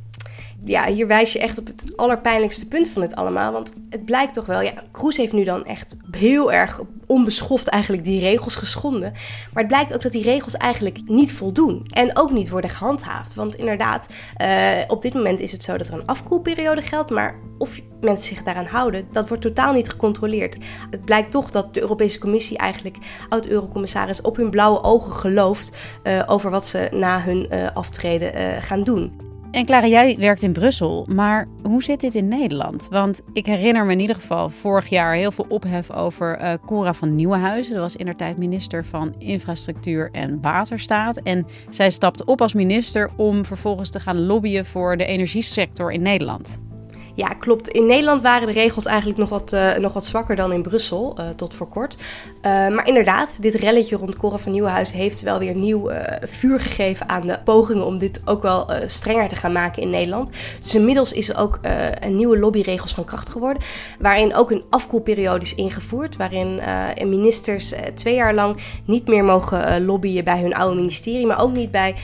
Ja, 0.67 0.87
hier 0.87 1.07
wijs 1.07 1.33
je 1.33 1.39
echt 1.39 1.59
op 1.59 1.67
het 1.67 1.97
allerpijnlijkste 1.97 2.69
punt 2.69 2.89
van 2.89 3.03
dit 3.03 3.15
allemaal. 3.15 3.53
Want 3.53 3.73
het 3.91 4.05
blijkt 4.05 4.35
toch 4.35 4.47
wel, 4.47 4.61
ja, 4.61 4.73
Kroes 4.93 5.17
heeft 5.17 5.33
nu 5.33 5.45
dan 5.45 5.65
echt 5.65 5.97
heel 6.11 6.53
erg 6.53 6.81
onbeschoft 7.07 7.67
eigenlijk 7.67 8.05
die 8.05 8.21
regels 8.21 8.55
geschonden. 8.55 9.13
Maar 9.53 9.63
het 9.63 9.73
blijkt 9.73 9.95
ook 9.95 10.03
dat 10.03 10.13
die 10.13 10.23
regels 10.23 10.57
eigenlijk 10.57 11.01
niet 11.05 11.33
voldoen. 11.33 11.87
En 11.93 12.17
ook 12.17 12.33
niet 12.33 12.49
worden 12.49 12.71
gehandhaafd. 12.71 13.35
Want 13.35 13.55
inderdaad, 13.55 14.09
uh, 14.43 14.49
op 14.87 15.03
dit 15.03 15.15
moment 15.15 15.41
is 15.41 15.53
het 15.53 15.63
zo 15.63 15.77
dat 15.77 15.89
er 15.89 15.95
een 15.95 16.07
afkoelperiode 16.07 16.83
geldt. 16.83 17.11
Maar 17.11 17.35
of 17.59 17.81
mensen 18.01 18.35
zich 18.35 18.43
daaraan 18.43 18.67
houden, 18.67 19.09
dat 19.13 19.29
wordt 19.29 19.43
totaal 19.43 19.73
niet 19.73 19.89
gecontroleerd. 19.89 20.57
Het 20.91 21.05
blijkt 21.05 21.31
toch 21.31 21.51
dat 21.51 21.75
de 21.75 21.81
Europese 21.81 22.19
Commissie 22.19 22.59
eigenlijk 22.59 22.97
oud-eurocommissaris 23.29 24.21
op 24.21 24.37
hun 24.37 24.51
blauwe 24.51 24.83
ogen 24.83 25.13
gelooft 25.13 25.77
uh, 26.03 26.23
over 26.27 26.51
wat 26.51 26.67
ze 26.67 26.89
na 26.93 27.23
hun 27.23 27.47
uh, 27.51 27.69
aftreden 27.75 28.63
gaan 28.63 28.83
doen. 28.83 29.27
En 29.57 29.65
Clara, 29.65 29.87
jij 29.87 30.17
werkt 30.19 30.43
in 30.43 30.53
Brussel, 30.53 31.07
maar 31.09 31.49
hoe 31.63 31.83
zit 31.83 32.01
dit 32.01 32.15
in 32.15 32.29
Nederland? 32.29 32.87
Want 32.91 33.21
ik 33.33 33.47
herinner 33.47 33.85
me 33.85 33.93
in 33.93 34.01
ieder 34.01 34.17
geval 34.17 34.51
vorig 34.51 34.89
jaar 34.89 35.15
heel 35.15 35.31
veel 35.31 35.47
ophef 35.49 35.91
over 35.91 36.41
uh, 36.41 36.53
Cora 36.67 36.95
van 36.95 37.15
Nieuwenhuizen. 37.15 37.73
Dat 37.73 37.83
was 37.83 37.97
indertijd 37.97 38.39
minister 38.39 38.85
van 38.85 39.15
Infrastructuur 39.19 40.09
en 40.13 40.39
Waterstaat. 40.41 41.17
En 41.17 41.47
zij 41.71 41.91
stapte 41.91 42.25
op 42.25 42.41
als 42.41 42.55
minister 42.55 43.11
om 43.17 43.45
vervolgens 43.45 43.91
te 43.91 44.01
gaan 44.01 44.27
lobbyen 44.27 44.65
voor 44.65 44.97
de 44.97 45.07
energiesector 45.07 45.93
in 45.93 46.03
Nederland. 46.03 46.61
Ja, 47.15 47.29
klopt. 47.29 47.69
In 47.69 47.87
Nederland 47.87 48.23
waren 48.23 48.47
de 48.47 48.53
regels 48.53 48.85
eigenlijk 48.85 49.19
nog 49.19 49.29
wat, 49.29 49.53
uh, 49.53 49.77
nog 49.77 49.93
wat 49.93 50.05
zwakker 50.05 50.37
dan 50.37 50.53
in 50.53 50.63
Brussel, 50.63 51.17
uh, 51.19 51.29
tot 51.29 51.55
voor 51.55 51.69
kort. 51.69 51.97
Uh, 52.47 52.53
maar 52.53 52.87
inderdaad, 52.87 53.43
dit 53.43 53.55
relletje 53.55 53.97
rond 53.97 54.17
Cora 54.17 54.39
van 54.39 54.53
Nieuwhuis 54.53 54.93
heeft 54.93 55.21
wel 55.21 55.39
weer 55.39 55.55
nieuw 55.55 55.91
vuur 56.21 56.61
gegeven 56.61 57.09
aan 57.09 57.27
de 57.27 57.39
pogingen 57.45 57.87
om 57.87 57.99
dit 57.99 58.21
ook 58.25 58.43
wel 58.43 58.71
strenger 58.87 59.29
te 59.29 59.37
gaan 59.37 59.53
maken 59.53 59.83
in 59.83 59.91
Nederland. 59.91 60.31
Dus 60.61 60.75
inmiddels 60.75 61.13
is 61.13 61.29
er 61.29 61.39
ook 61.39 61.59
een 62.01 62.17
nieuwe 62.17 62.39
lobbyregels 62.39 62.95
van 62.95 63.05
kracht 63.05 63.31
geworden, 63.31 63.63
waarin 63.99 64.35
ook 64.35 64.51
een 64.51 64.65
afkoelperiode 64.71 65.45
is 65.45 65.55
ingevoerd, 65.55 66.17
waarin 66.17 66.61
ministers 66.97 67.73
twee 67.95 68.15
jaar 68.15 68.35
lang 68.35 68.57
niet 68.85 69.07
meer 69.07 69.25
mogen 69.25 69.85
lobbyen 69.85 70.25
bij 70.25 70.41
hun 70.41 70.55
oude 70.55 70.77
ministerie, 70.77 71.27
maar 71.27 71.41
ook 71.41 71.53
niet 71.53 71.71
bij 71.71 71.95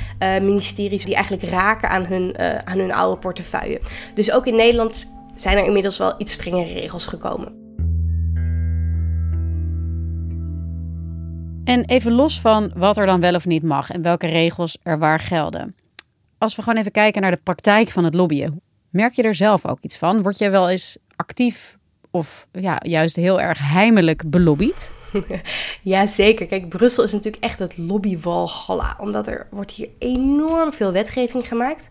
ministeries 0.41 1.05
die 1.05 1.15
eigenlijk 1.15 1.45
raken 1.45 1.89
aan 1.89 2.07
hun, 2.07 2.39
aan 2.65 2.79
hun 2.79 2.93
oude 2.93 3.21
portefeuille. 3.21 3.81
Dus 4.15 4.33
ook 4.33 4.47
in 4.47 4.57
Nederland 4.57 5.13
zijn 5.35 5.57
er 5.59 5.65
inmiddels 5.65 5.99
wel 5.99 6.15
iets 6.19 6.33
strengere 6.33 6.73
regels 6.73 7.07
gekomen. 7.07 7.72
En 11.65 11.85
even 11.85 12.13
los 12.13 12.41
van 12.41 12.73
wat 12.75 12.97
er 12.97 13.07
dan 13.07 13.21
wel 13.21 13.35
of 13.35 13.47
niet 13.47 13.63
mag 13.63 13.91
en 13.91 14.03
welke 14.03 14.27
regels 14.27 14.79
er 14.83 14.99
waar 14.99 15.19
gelden. 15.19 15.77
Als 16.39 16.57
we 16.57 16.63
gewoon 16.63 16.79
even 16.79 16.93
kijken 16.93 17.23
naar 17.23 17.31
de 17.31 17.41
praktijk 17.43 17.89
van 17.89 18.05
het 18.05 18.15
lobbyen, 18.15 18.61
merk 18.91 19.13
je 19.13 19.23
er 19.23 19.35
zelf 19.35 19.67
ook 19.67 19.79
iets 19.81 19.99
van? 19.99 20.23
Word 20.23 20.39
je 20.39 20.51
wel 20.51 20.69
eens 20.69 20.97
actief 21.17 21.79
of 22.11 22.47
ja, 22.53 22.81
juist 22.83 23.17
heel 23.17 23.41
erg 23.41 23.59
heimelijk 23.73 24.31
belobbyd? 24.31 24.93
ja, 25.83 26.07
zeker. 26.07 26.47
Kijk, 26.47 26.69
Brussel 26.69 27.05
is 27.05 27.13
natuurlijk 27.13 27.45
echt 27.45 27.59
het 27.59 27.79
lobbywalhalla. 27.79 28.97
Omdat 28.99 29.27
er 29.27 29.47
wordt 29.51 29.71
hier 29.71 29.89
enorm 29.99 30.73
veel 30.73 30.93
wetgeving 30.93 31.49
gemaakt. 31.49 31.89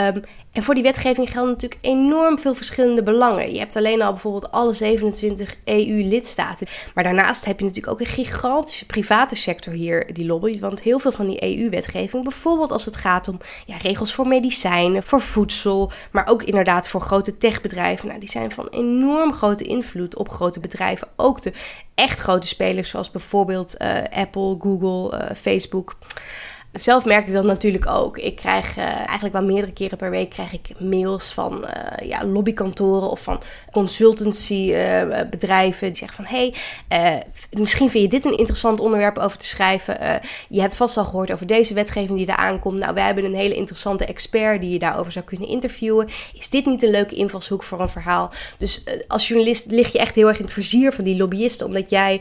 Um, 0.00 0.22
en 0.52 0.62
voor 0.62 0.74
die 0.74 0.82
wetgeving 0.82 1.30
gelden 1.30 1.50
natuurlijk 1.50 1.80
enorm 1.84 2.38
veel 2.38 2.54
verschillende 2.54 3.02
belangen. 3.02 3.52
Je 3.52 3.58
hebt 3.58 3.76
alleen 3.76 4.02
al 4.02 4.12
bijvoorbeeld 4.12 4.50
alle 4.52 4.72
27 4.72 5.56
EU-lidstaten. 5.64 6.66
Maar 6.94 7.04
daarnaast 7.04 7.44
heb 7.44 7.58
je 7.58 7.64
natuurlijk 7.64 7.92
ook 7.92 8.00
een 8.00 8.14
gigantische 8.14 8.86
private 8.86 9.36
sector 9.36 9.72
hier 9.72 10.12
die 10.12 10.26
lobbyt. 10.26 10.58
Want 10.58 10.82
heel 10.82 10.98
veel 10.98 11.12
van 11.12 11.26
die 11.26 11.58
EU-wetgeving, 11.58 12.22
bijvoorbeeld 12.22 12.72
als 12.72 12.84
het 12.84 12.96
gaat 12.96 13.28
om 13.28 13.38
ja, 13.66 13.76
regels 13.76 14.14
voor 14.14 14.26
medicijnen, 14.26 15.02
voor 15.02 15.20
voedsel, 15.20 15.92
maar 16.10 16.26
ook 16.26 16.42
inderdaad 16.42 16.88
voor 16.88 17.00
grote 17.00 17.36
techbedrijven. 17.36 18.08
Nou, 18.08 18.20
die 18.20 18.30
zijn 18.30 18.50
van 18.50 18.68
enorm 18.68 19.32
grote 19.32 19.64
invloed 19.64 20.16
op 20.16 20.28
grote 20.28 20.60
bedrijven. 20.60 21.08
Ook 21.16 21.42
de 21.42 21.52
echt 21.94 22.18
grote 22.18 22.46
spelers, 22.46 22.88
zoals 22.90 23.10
bijvoorbeeld 23.10 23.74
uh, 23.78 23.96
Apple, 24.10 24.56
Google, 24.58 25.18
uh, 25.18 25.36
Facebook. 25.36 25.96
Zelf 26.72 27.04
merk 27.04 27.26
ik 27.26 27.32
dat 27.32 27.44
natuurlijk 27.44 27.86
ook. 27.86 28.18
Ik 28.18 28.36
krijg 28.36 28.76
uh, 28.76 28.84
eigenlijk 28.84 29.32
wel 29.32 29.44
meerdere 29.44 29.72
keren 29.72 29.98
per 29.98 30.10
week 30.10 30.30
krijg 30.30 30.52
ik 30.52 30.68
mails 30.78 31.32
van 31.32 31.64
uh, 31.64 31.70
ja, 32.08 32.24
lobbykantoren 32.24 33.10
of 33.10 33.22
van 33.22 33.40
consultancybedrijven. 33.72 35.86
Uh, 35.86 35.92
die 35.92 35.96
zeggen 35.96 36.24
van 36.24 36.36
hé, 36.36 36.52
hey, 36.88 37.24
misschien 37.50 37.90
vind 37.90 38.04
je 38.04 38.10
dit 38.10 38.24
een 38.24 38.36
interessant 38.36 38.80
onderwerp 38.80 39.18
over 39.18 39.38
te 39.38 39.46
schrijven. 39.46 40.20
je 40.48 40.60
hebt 40.60 40.74
vast 40.74 40.96
al 40.96 41.04
gehoord 41.04 41.32
over 41.32 41.46
deze 41.46 41.74
wetgeving 41.74 42.18
die 42.18 42.28
eraan 42.28 42.58
komt. 42.58 42.78
Nou, 42.78 42.94
wij 42.94 43.04
hebben 43.04 43.24
een 43.24 43.34
hele 43.34 43.54
interessante 43.54 44.04
expert 44.04 44.60
die 44.60 44.72
je 44.72 44.78
daarover 44.78 45.12
zou 45.12 45.24
kunnen 45.24 45.48
interviewen. 45.48 46.08
Is 46.34 46.48
dit 46.48 46.66
niet 46.66 46.82
een 46.82 46.90
leuke 46.90 47.14
invalshoek 47.14 47.62
voor 47.62 47.80
een 47.80 47.88
verhaal? 47.88 48.30
Dus 48.58 48.84
als 49.08 49.28
journalist 49.28 49.66
lig 49.70 49.92
je 49.92 49.98
echt 49.98 50.14
heel 50.14 50.28
erg 50.28 50.38
in 50.38 50.44
het 50.44 50.52
vizier 50.52 50.92
van 50.92 51.04
die 51.04 51.16
lobbyisten, 51.16 51.66
omdat 51.66 51.90
jij 51.90 52.20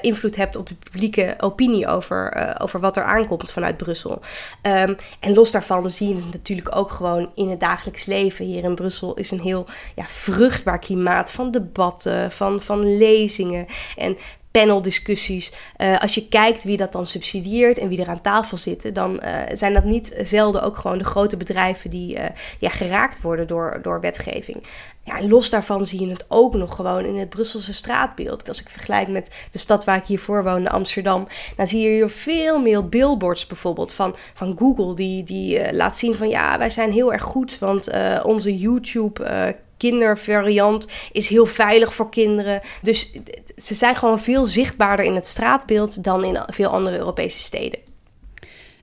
invloed 0.00 0.36
hebt 0.36 0.56
op 0.56 0.68
de 0.68 0.74
publieke 0.74 1.34
opinie 1.38 1.86
over, 1.86 2.54
over 2.60 2.80
wat 2.80 2.96
er 2.96 3.04
aankomt 3.04 3.50
vanuit 3.50 3.76
Brussel. 3.84 4.20
Um, 4.62 4.96
en 5.20 5.34
los 5.34 5.50
daarvan 5.50 5.90
zie 5.90 6.08
je 6.08 6.14
het 6.14 6.32
natuurlijk 6.32 6.76
ook 6.76 6.90
gewoon 6.90 7.30
in 7.34 7.48
het 7.50 7.60
dagelijks 7.60 8.04
leven. 8.04 8.44
Hier 8.44 8.64
in 8.64 8.74
Brussel 8.74 9.14
is 9.14 9.30
een 9.30 9.40
heel 9.40 9.66
ja, 9.94 10.04
vruchtbaar 10.08 10.78
klimaat 10.78 11.30
van 11.30 11.50
debatten, 11.50 12.30
van, 12.30 12.60
van 12.60 12.96
lezingen. 12.96 13.66
En 13.96 14.16
paneldiscussies. 14.60 15.52
Uh, 15.78 15.98
als 15.98 16.14
je 16.14 16.28
kijkt 16.28 16.64
wie 16.64 16.76
dat 16.76 16.92
dan 16.92 17.06
subsidieert 17.06 17.78
en 17.78 17.88
wie 17.88 18.00
er 18.00 18.08
aan 18.08 18.20
tafel 18.20 18.56
zitten, 18.56 18.94
dan 18.94 19.20
uh, 19.24 19.40
zijn 19.54 19.72
dat 19.72 19.84
niet 19.84 20.14
zelden 20.22 20.62
ook 20.62 20.76
gewoon 20.76 20.98
de 20.98 21.04
grote 21.04 21.36
bedrijven 21.36 21.90
die 21.90 22.16
uh, 22.16 22.24
ja, 22.58 22.68
geraakt 22.68 23.20
worden 23.20 23.46
door, 23.46 23.78
door 23.82 24.00
wetgeving. 24.00 24.62
Ja, 25.02 25.18
en 25.18 25.28
los 25.28 25.50
daarvan 25.50 25.86
zie 25.86 26.00
je 26.00 26.08
het 26.08 26.24
ook 26.28 26.54
nog 26.54 26.74
gewoon 26.74 27.04
in 27.04 27.16
het 27.16 27.28
Brusselse 27.28 27.74
straatbeeld. 27.74 28.48
Als 28.48 28.60
ik 28.60 28.68
vergelijk 28.68 29.08
met 29.08 29.30
de 29.50 29.58
stad 29.58 29.84
waar 29.84 29.96
ik 29.96 30.06
hiervoor 30.06 30.44
woonde, 30.44 30.70
Amsterdam, 30.70 31.26
dan 31.56 31.68
zie 31.68 31.80
je 31.80 31.88
hier 31.88 32.10
veel 32.10 32.60
meer 32.60 32.88
billboards 32.88 33.46
bijvoorbeeld 33.46 33.92
van, 33.92 34.14
van 34.34 34.56
Google, 34.58 34.94
die, 34.94 35.24
die 35.24 35.72
laat 35.72 35.98
zien 35.98 36.14
van 36.14 36.28
ja, 36.28 36.58
wij 36.58 36.70
zijn 36.70 36.92
heel 36.92 37.12
erg 37.12 37.22
goed, 37.22 37.58
want 37.58 37.90
onze 38.22 38.58
YouTube 38.58 39.54
kindervariant 39.76 40.88
is 41.12 41.28
heel 41.28 41.46
veilig 41.46 41.94
voor 41.94 42.10
kinderen. 42.10 42.60
Dus 42.82 43.12
ze 43.56 43.74
zijn 43.74 43.96
gewoon 43.96 44.20
veel 44.20 44.46
zichtbaarder 44.46 45.04
in 45.04 45.14
het 45.14 45.26
straatbeeld 45.26 46.04
dan 46.04 46.24
in 46.24 46.42
veel 46.46 46.68
andere 46.68 46.96
Europese 46.96 47.38
steden. 47.38 47.78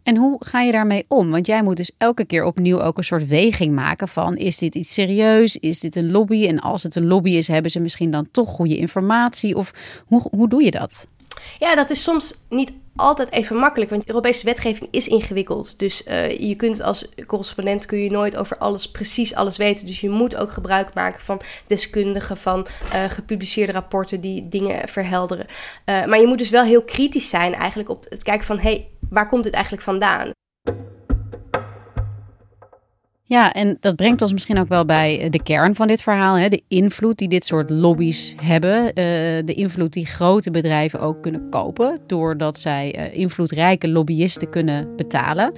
En 0.03 0.17
hoe 0.17 0.35
ga 0.39 0.61
je 0.61 0.71
daarmee 0.71 1.05
om? 1.07 1.31
Want 1.31 1.45
jij 1.45 1.63
moet 1.63 1.77
dus 1.77 1.91
elke 1.97 2.25
keer 2.25 2.43
opnieuw 2.43 2.81
ook 2.81 2.97
een 2.97 3.03
soort 3.03 3.27
weging 3.27 3.73
maken 3.73 4.07
van 4.07 4.37
is 4.37 4.57
dit 4.57 4.75
iets 4.75 4.93
serieus? 4.93 5.57
Is 5.57 5.79
dit 5.79 5.95
een 5.95 6.11
lobby? 6.11 6.47
En 6.47 6.59
als 6.59 6.83
het 6.83 6.95
een 6.95 7.07
lobby 7.07 7.31
is, 7.31 7.47
hebben 7.47 7.71
ze 7.71 7.79
misschien 7.79 8.11
dan 8.11 8.27
toch 8.31 8.49
goede 8.49 8.77
informatie? 8.77 9.55
Of 9.55 9.71
hoe, 10.05 10.27
hoe 10.31 10.49
doe 10.49 10.63
je 10.63 10.71
dat? 10.71 11.07
Ja, 11.59 11.75
dat 11.75 11.89
is 11.89 12.03
soms 12.03 12.33
niet 12.49 12.73
altijd 12.95 13.31
even 13.31 13.55
makkelijk, 13.55 13.89
want 13.89 14.07
Europese 14.07 14.45
wetgeving 14.45 14.87
is 14.91 15.07
ingewikkeld. 15.07 15.79
Dus 15.79 16.07
uh, 16.07 16.39
je 16.39 16.55
kunt 16.55 16.81
als 16.81 17.09
correspondent 17.25 17.85
kun 17.85 17.97
je 17.97 18.11
nooit 18.11 18.37
over 18.37 18.57
alles 18.57 18.91
precies 18.91 19.35
alles 19.35 19.57
weten. 19.57 19.85
Dus 19.85 20.01
je 20.01 20.09
moet 20.09 20.35
ook 20.35 20.51
gebruik 20.51 20.93
maken 20.93 21.21
van 21.21 21.41
deskundigen, 21.67 22.37
van 22.37 22.67
uh, 22.93 23.03
gepubliceerde 23.09 23.71
rapporten 23.71 24.21
die 24.21 24.47
dingen 24.47 24.87
verhelderen. 24.87 25.45
Uh, 25.85 26.05
maar 26.05 26.19
je 26.19 26.27
moet 26.27 26.37
dus 26.37 26.49
wel 26.49 26.63
heel 26.63 26.83
kritisch 26.83 27.29
zijn 27.29 27.53
eigenlijk 27.53 27.89
op 27.89 28.05
het 28.09 28.23
kijken 28.23 28.45
van, 28.45 28.59
hé, 28.59 28.69
hey, 28.69 28.87
waar 29.09 29.29
komt 29.29 29.43
dit 29.43 29.53
eigenlijk 29.53 29.83
vandaan? 29.83 30.31
Ja, 33.31 33.53
en 33.53 33.77
dat 33.79 33.95
brengt 33.95 34.21
ons 34.21 34.33
misschien 34.33 34.59
ook 34.59 34.67
wel 34.67 34.85
bij 34.85 35.21
eh, 35.21 35.29
de 35.29 35.43
kern 35.43 35.75
van 35.75 35.87
dit 35.87 36.01
verhaal. 36.03 36.35
Hè? 36.35 36.49
De 36.49 36.63
invloed 36.67 37.17
die 37.17 37.27
dit 37.27 37.45
soort 37.45 37.69
lobby's 37.69 38.35
hebben. 38.41 38.85
Uh, 38.85 38.93
de 39.45 39.53
invloed 39.55 39.93
die 39.93 40.05
grote 40.05 40.51
bedrijven 40.51 40.99
ook 40.99 41.21
kunnen 41.21 41.49
kopen. 41.49 41.99
Doordat 42.07 42.59
zij 42.59 42.95
uh, 42.97 43.19
invloedrijke 43.19 43.89
lobbyisten 43.89 44.49
kunnen 44.49 44.95
betalen. 44.95 45.53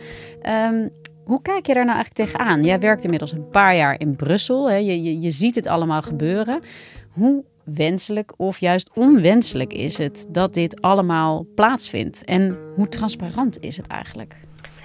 Um, 0.72 0.90
hoe 1.24 1.42
kijk 1.42 1.68
je 1.68 1.74
daar 1.74 1.86
nou 1.86 1.96
eigenlijk 1.96 2.30
tegenaan? 2.30 2.64
Jij 2.64 2.80
werkt 2.80 3.04
inmiddels 3.04 3.32
een 3.32 3.50
paar 3.50 3.76
jaar 3.76 4.00
in 4.00 4.16
Brussel. 4.16 4.70
Hè? 4.70 4.76
Je, 4.76 5.04
je, 5.04 5.20
je 5.20 5.32
ziet 5.32 5.56
het 5.56 5.68
allemaal 5.68 6.02
gebeuren. 6.02 6.62
Hoe 7.10 7.44
wenselijk 7.64 8.34
of 8.38 8.60
juist 8.60 8.90
onwenselijk 8.94 9.74
is 9.74 9.98
het 9.98 10.26
dat 10.30 10.54
dit 10.54 10.82
allemaal 10.82 11.46
plaatsvindt? 11.56 12.26
En 12.26 12.58
hoe 12.76 12.88
transparant 12.88 13.60
is 13.60 13.78
het 13.78 13.88
eigenlijk? 13.88 14.36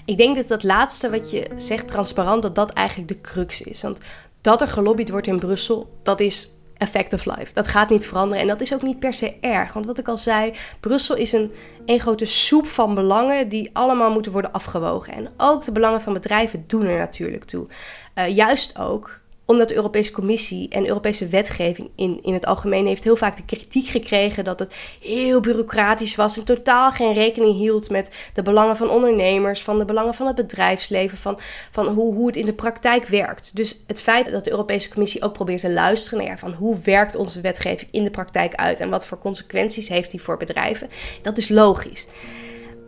Ik 0.08 0.16
denk 0.16 0.36
dat 0.36 0.48
dat 0.48 0.62
laatste 0.62 1.10
wat 1.10 1.30
je 1.30 1.46
zegt, 1.56 1.88
transparant, 1.88 2.42
dat 2.42 2.54
dat 2.54 2.70
eigenlijk 2.70 3.08
de 3.08 3.20
crux 3.20 3.62
is. 3.62 3.82
Want 3.82 3.98
dat 4.40 4.60
er 4.60 4.68
gelobbyd 4.68 5.10
wordt 5.10 5.26
in 5.26 5.38
Brussel, 5.38 5.98
dat 6.02 6.20
is 6.20 6.50
effect 6.76 7.12
of 7.12 7.24
life. 7.24 7.52
Dat 7.52 7.68
gaat 7.68 7.88
niet 7.88 8.06
veranderen 8.06 8.42
en 8.42 8.48
dat 8.48 8.60
is 8.60 8.74
ook 8.74 8.82
niet 8.82 8.98
per 8.98 9.12
se 9.12 9.34
erg. 9.40 9.72
Want 9.72 9.86
wat 9.86 9.98
ik 9.98 10.08
al 10.08 10.16
zei, 10.16 10.52
Brussel 10.80 11.16
is 11.16 11.32
een, 11.32 11.52
grote 11.86 12.24
soep 12.24 12.66
van 12.66 12.94
belangen 12.94 13.48
die 13.48 13.70
allemaal 13.72 14.10
moeten 14.10 14.32
worden 14.32 14.52
afgewogen. 14.52 15.12
En 15.12 15.28
ook 15.36 15.64
de 15.64 15.72
belangen 15.72 16.00
van 16.00 16.12
bedrijven 16.12 16.64
doen 16.66 16.86
er 16.86 16.98
natuurlijk 16.98 17.44
toe. 17.44 17.66
Uh, 18.14 18.28
juist 18.28 18.78
ook 18.78 19.20
omdat 19.50 19.68
de 19.68 19.74
Europese 19.74 20.12
Commissie 20.12 20.68
en 20.68 20.86
Europese 20.86 21.26
wetgeving 21.26 21.90
in, 21.96 22.18
in 22.22 22.32
het 22.32 22.46
algemeen 22.46 22.86
heeft 22.86 23.04
heel 23.04 23.16
vaak 23.16 23.36
de 23.36 23.44
kritiek 23.44 23.86
gekregen 23.86 24.44
dat 24.44 24.58
het 24.58 24.74
heel 25.00 25.40
bureaucratisch 25.40 26.16
was 26.16 26.38
en 26.38 26.44
totaal 26.44 26.92
geen 26.92 27.12
rekening 27.12 27.56
hield 27.56 27.90
met 27.90 28.10
de 28.34 28.42
belangen 28.42 28.76
van 28.76 28.90
ondernemers, 28.90 29.62
van 29.62 29.78
de 29.78 29.84
belangen 29.84 30.14
van 30.14 30.26
het 30.26 30.36
bedrijfsleven, 30.36 31.18
van, 31.18 31.38
van 31.70 31.86
hoe, 31.86 32.14
hoe 32.14 32.26
het 32.26 32.36
in 32.36 32.46
de 32.46 32.52
praktijk 32.52 33.06
werkt. 33.06 33.56
Dus 33.56 33.80
het 33.86 34.00
feit 34.00 34.30
dat 34.30 34.44
de 34.44 34.50
Europese 34.50 34.88
Commissie 34.88 35.22
ook 35.22 35.32
probeert 35.32 35.60
te 35.60 35.72
luisteren 35.72 36.24
naar 36.24 36.38
van 36.38 36.52
hoe 36.52 36.80
werkt 36.84 37.16
onze 37.16 37.40
wetgeving 37.40 37.88
in 37.90 38.04
de 38.04 38.10
praktijk 38.10 38.54
uit 38.54 38.80
en 38.80 38.90
wat 38.90 39.06
voor 39.06 39.18
consequenties 39.18 39.88
heeft 39.88 40.10
die 40.10 40.22
voor 40.22 40.36
bedrijven, 40.36 40.88
dat 41.22 41.38
is 41.38 41.48
logisch. 41.48 42.06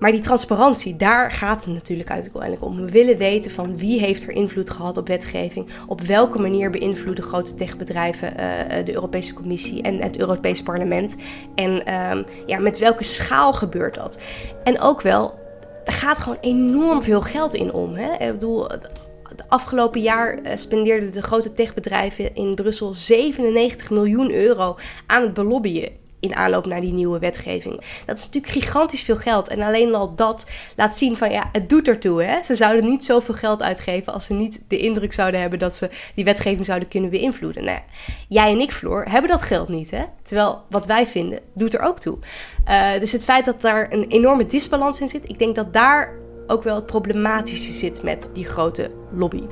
Maar 0.01 0.13
die 0.13 0.21
transparantie, 0.21 0.97
daar 0.97 1.33
gaat 1.33 1.65
het 1.65 1.75
natuurlijk 1.75 2.11
uiteindelijk 2.11 2.65
om. 2.65 2.77
We 2.77 2.91
willen 2.91 3.19
weten 3.19 3.51
van 3.51 3.79
wie 3.79 4.01
heeft 4.01 4.23
er 4.23 4.31
invloed 4.31 4.71
gehad 4.71 4.97
op 4.97 5.09
wetgeving, 5.09 5.67
op 5.87 6.01
welke 6.01 6.41
manier 6.41 6.71
beïnvloeden 6.71 7.25
grote 7.25 7.55
techbedrijven 7.55 8.33
uh, 8.33 8.85
de 8.85 8.95
Europese 8.95 9.35
Commissie 9.35 9.83
en 9.83 10.03
het 10.03 10.19
Europees 10.19 10.63
Parlement 10.63 11.17
en 11.55 11.71
uh, 11.89 12.25
ja, 12.47 12.59
met 12.59 12.79
welke 12.79 13.05
schaal 13.05 13.53
gebeurt 13.53 13.95
dat. 13.95 14.19
En 14.65 14.81
ook 14.81 15.01
wel, 15.01 15.39
er 15.85 15.93
gaat 15.93 16.19
gewoon 16.19 16.39
enorm 16.41 17.03
veel 17.03 17.21
geld 17.21 17.55
in 17.55 17.73
om. 17.73 17.95
Hè? 17.95 18.27
Ik 18.27 18.33
bedoel, 18.33 18.69
het 18.69 19.49
afgelopen 19.49 20.01
jaar 20.01 20.35
eh, 20.35 20.57
spendeerden 20.57 21.13
de 21.13 21.23
grote 21.23 21.53
techbedrijven 21.53 22.35
in 22.35 22.55
Brussel 22.55 22.95
97 22.95 23.91
miljoen 23.91 24.33
euro 24.33 24.77
aan 25.07 25.23
het 25.23 25.35
belobbyen 25.35 26.00
in 26.21 26.37
aanloop 26.37 26.67
naar 26.67 26.81
die 26.81 26.93
nieuwe 26.93 27.19
wetgeving. 27.19 27.81
Dat 28.07 28.19
is 28.19 28.25
natuurlijk 28.25 28.53
gigantisch 28.53 29.03
veel 29.03 29.17
geld. 29.17 29.49
En 29.49 29.63
alleen 29.63 29.95
al 29.95 30.15
dat 30.15 30.47
laat 30.77 30.97
zien 30.97 31.17
van 31.17 31.31
ja, 31.31 31.49
het 31.53 31.69
doet 31.69 31.89
ertoe. 31.89 32.23
Hè? 32.23 32.43
Ze 32.43 32.55
zouden 32.55 32.85
niet 32.85 33.05
zoveel 33.05 33.35
geld 33.35 33.63
uitgeven 33.63 34.13
als 34.13 34.27
ze 34.27 34.35
niet 34.35 34.61
de 34.69 34.79
indruk 34.79 35.13
zouden 35.13 35.41
hebben 35.41 35.59
dat 35.59 35.77
ze 35.77 35.91
die 36.15 36.25
wetgeving 36.25 36.65
zouden 36.65 36.89
kunnen 36.89 37.11
beïnvloeden. 37.11 37.65
Nou, 37.65 37.79
jij 38.29 38.53
en 38.53 38.61
ik, 38.61 38.73
Floor, 38.73 39.05
hebben 39.05 39.31
dat 39.31 39.43
geld 39.43 39.69
niet. 39.69 39.91
Hè? 39.91 40.05
Terwijl 40.23 40.63
wat 40.71 40.87
wij 40.87 41.07
vinden, 41.07 41.41
doet 41.55 41.75
er 41.75 41.81
ook 41.81 41.99
toe. 41.99 42.19
Uh, 42.69 42.91
dus 42.99 43.13
het 43.13 43.25
feit 43.25 43.45
dat 43.45 43.61
daar 43.61 43.93
een 43.93 44.05
enorme 44.09 44.47
disbalans 44.47 45.01
in 45.01 45.09
zit, 45.09 45.29
ik 45.29 45.39
denk 45.39 45.55
dat 45.55 45.73
daar 45.73 46.19
ook 46.47 46.63
wel 46.63 46.75
het 46.75 46.87
problematische 46.87 47.73
zit 47.73 48.03
met 48.03 48.31
die 48.33 48.45
grote 48.45 48.91
lobby. 49.13 49.43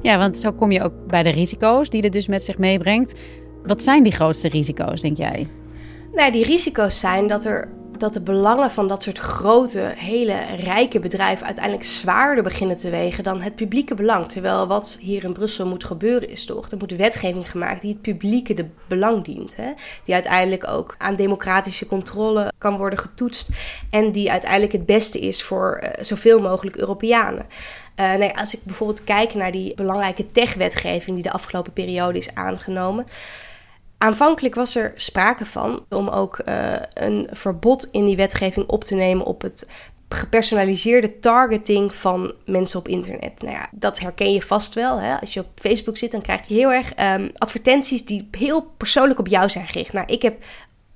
Ja, 0.00 0.18
want 0.18 0.38
zo 0.38 0.52
kom 0.52 0.72
je 0.72 0.82
ook 0.82 1.06
bij 1.06 1.22
de 1.22 1.30
risico's 1.30 1.90
die 1.90 2.02
het 2.02 2.12
dus 2.12 2.26
met 2.26 2.44
zich 2.44 2.58
meebrengt. 2.58 3.14
Wat 3.66 3.82
zijn 3.82 4.02
die 4.02 4.12
grootste 4.12 4.48
risico's, 4.48 5.00
denk 5.00 5.16
jij? 5.16 5.48
Nou, 6.12 6.32
die 6.32 6.44
risico's 6.44 6.98
zijn 6.98 7.26
dat, 7.26 7.44
er, 7.44 7.68
dat 7.98 8.12
de 8.12 8.20
belangen 8.20 8.70
van 8.70 8.88
dat 8.88 9.02
soort 9.02 9.18
grote, 9.18 9.92
hele 9.96 10.44
rijke 10.56 10.98
bedrijven 10.98 11.46
uiteindelijk 11.46 11.84
zwaarder 11.84 12.44
beginnen 12.44 12.76
te 12.76 12.90
wegen 12.90 13.24
dan 13.24 13.40
het 13.40 13.54
publieke 13.54 13.94
belang. 13.94 14.28
Terwijl 14.28 14.66
wat 14.66 14.98
hier 15.00 15.24
in 15.24 15.32
Brussel 15.32 15.66
moet 15.66 15.84
gebeuren 15.84 16.28
is 16.28 16.44
toch, 16.44 16.70
er 16.70 16.76
moet 16.78 16.96
wetgeving 16.96 17.50
gemaakt 17.50 17.80
die 17.80 17.92
het 17.92 18.02
publieke 18.02 18.54
de 18.54 18.66
belang 18.88 19.24
dient. 19.24 19.56
Hè? 19.56 19.72
Die 20.04 20.14
uiteindelijk 20.14 20.68
ook 20.68 20.94
aan 20.98 21.16
democratische 21.16 21.86
controle 21.86 22.52
kan 22.58 22.76
worden 22.76 22.98
getoetst 22.98 23.48
en 23.90 24.12
die 24.12 24.30
uiteindelijk 24.30 24.72
het 24.72 24.86
beste 24.86 25.20
is 25.20 25.42
voor 25.42 25.80
uh, 25.82 26.04
zoveel 26.04 26.40
mogelijk 26.40 26.76
Europeanen. 26.76 27.46
Uh, 28.00 28.14
nee, 28.14 28.36
als 28.38 28.54
ik 28.54 28.60
bijvoorbeeld 28.64 29.04
kijk 29.04 29.34
naar 29.34 29.52
die 29.52 29.74
belangrijke 29.74 30.32
tech-wetgeving 30.32 31.14
die 31.14 31.22
de 31.22 31.32
afgelopen 31.32 31.72
periode 31.72 32.18
is 32.18 32.34
aangenomen. 32.34 33.06
Aanvankelijk 34.04 34.54
was 34.54 34.74
er 34.74 34.92
sprake 34.96 35.46
van 35.46 35.84
om 35.88 36.08
ook 36.08 36.42
uh, 36.48 36.74
een 36.94 37.28
verbod 37.30 37.88
in 37.90 38.04
die 38.04 38.16
wetgeving 38.16 38.66
op 38.66 38.84
te 38.84 38.94
nemen 38.94 39.26
op 39.26 39.42
het 39.42 39.68
gepersonaliseerde 40.08 41.18
targeting 41.18 41.94
van 41.94 42.34
mensen 42.46 42.78
op 42.78 42.88
internet. 42.88 43.42
Nou 43.42 43.54
ja, 43.54 43.68
dat 43.72 43.98
herken 43.98 44.32
je 44.32 44.42
vast 44.42 44.74
wel. 44.74 45.00
Hè? 45.00 45.20
Als 45.20 45.34
je 45.34 45.40
op 45.40 45.46
Facebook 45.54 45.96
zit, 45.96 46.10
dan 46.10 46.20
krijg 46.20 46.48
je 46.48 46.54
heel 46.54 46.72
erg 46.72 46.92
um, 47.00 47.30
advertenties 47.34 48.04
die 48.04 48.28
heel 48.30 48.62
persoonlijk 48.76 49.18
op 49.18 49.26
jou 49.26 49.50
zijn 49.50 49.66
gericht. 49.66 49.92
Nou, 49.92 50.06
ik 50.06 50.22
heb 50.22 50.44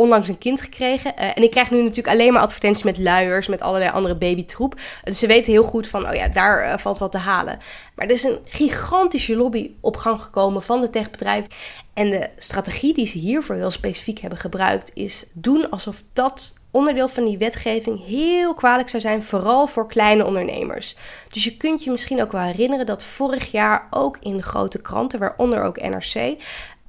onlangs 0.00 0.28
een 0.28 0.38
kind 0.38 0.61
gekregen. 0.61 1.12
Uh, 1.18 1.24
en 1.34 1.42
ik 1.42 1.50
krijg 1.50 1.70
nu 1.70 1.82
natuurlijk 1.82 2.08
alleen 2.08 2.32
maar 2.32 2.42
advertenties 2.42 2.84
met 2.84 2.98
luiers, 2.98 3.46
met 3.46 3.61
allerlei 3.61 3.90
andere 3.90 4.16
babytroep. 4.16 4.74
Dus 5.04 5.18
ze 5.18 5.26
weten 5.26 5.52
heel 5.52 5.62
goed 5.62 5.88
van, 5.88 6.08
oh 6.08 6.14
ja, 6.14 6.28
daar 6.28 6.64
uh, 6.64 6.78
valt 6.78 6.98
wat 6.98 7.12
te 7.12 7.18
halen. 7.18 7.58
Maar 7.94 8.06
er 8.06 8.12
is 8.12 8.24
een 8.24 8.38
gigantische 8.44 9.37
lobby 9.37 9.70
op 9.80 9.96
gang 9.96 10.22
gekomen 10.22 10.62
van 10.62 10.80
de 10.80 10.90
techbedrijven. 10.90 11.50
En 11.94 12.11
de 12.11 12.28
strategie 12.38 12.94
die 12.94 13.06
ze 13.06 13.18
hiervoor 13.18 13.54
heel 13.54 13.70
specifiek 13.70 14.18
hebben 14.18 14.38
gebruikt, 14.38 14.90
is 14.94 15.26
doen 15.32 15.70
alsof 15.70 16.02
dat 16.12 16.54
onderdeel 16.70 17.08
van 17.08 17.24
die 17.24 17.38
wetgeving 17.38 18.06
heel 18.06 18.54
kwalijk 18.54 18.88
zou 18.88 19.02
zijn, 19.02 19.22
vooral 19.22 19.66
voor 19.66 19.88
kleine 19.88 20.26
ondernemers. 20.26 20.96
Dus 21.30 21.44
je 21.44 21.56
kunt 21.56 21.84
je 21.84 21.90
misschien 21.90 22.22
ook 22.22 22.32
wel 22.32 22.40
herinneren 22.40 22.87
dat 22.87 23.02
vorig 23.02 23.50
jaar 23.50 23.87
ook 23.90 24.16
in 24.20 24.42
grote 24.42 24.80
kranten, 24.80 25.18
waaronder 25.18 25.62
ook 25.62 25.80
NRC, 25.80 26.37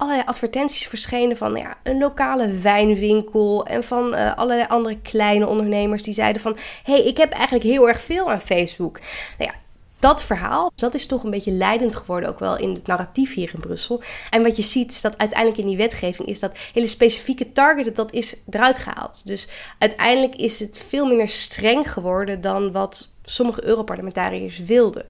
allerlei 0.00 0.26
advertenties 0.26 0.86
verschenen 0.86 1.36
van 1.36 1.54
ja, 1.54 1.76
een 1.82 1.98
lokale 1.98 2.52
wijnwinkel 2.52 3.66
en 3.66 3.84
van 3.84 4.14
uh, 4.14 4.34
allerlei 4.34 4.68
andere 4.68 5.00
kleine 5.00 5.46
ondernemers 5.46 6.02
die 6.02 6.14
zeiden 6.14 6.42
van 6.42 6.56
hey, 6.82 7.04
ik 7.04 7.16
heb 7.16 7.32
eigenlijk 7.32 7.64
heel 7.64 7.88
erg 7.88 8.00
veel 8.00 8.30
aan 8.30 8.40
Facebook. 8.40 9.00
Nou 9.38 9.50
ja, 9.50 9.54
dat 9.98 10.22
verhaal, 10.22 10.72
dat 10.74 10.94
is 10.94 11.06
toch 11.06 11.24
een 11.24 11.30
beetje 11.30 11.52
leidend 11.52 11.94
geworden 11.94 12.28
ook 12.28 12.38
wel 12.38 12.58
in 12.58 12.74
het 12.74 12.86
narratief 12.86 13.34
hier 13.34 13.50
in 13.54 13.60
Brussel. 13.60 14.02
En 14.30 14.42
wat 14.42 14.56
je 14.56 14.62
ziet 14.62 14.90
is 14.90 15.00
dat 15.00 15.18
uiteindelijk 15.18 15.60
in 15.60 15.66
die 15.66 15.76
wetgeving 15.76 16.28
is 16.28 16.40
dat 16.40 16.58
hele 16.72 16.86
specifieke 16.86 17.52
target, 17.52 17.96
dat 17.96 18.12
is 18.12 18.36
eruit 18.50 18.78
gehaald. 18.78 19.26
Dus 19.26 19.48
uiteindelijk 19.78 20.34
is 20.34 20.60
het 20.60 20.84
veel 20.88 21.06
minder 21.06 21.28
streng 21.28 21.92
geworden 21.92 22.40
dan 22.40 22.72
wat 22.72 23.14
sommige 23.22 23.64
Europarlementariërs 23.64 24.58
wilden. 24.58 25.04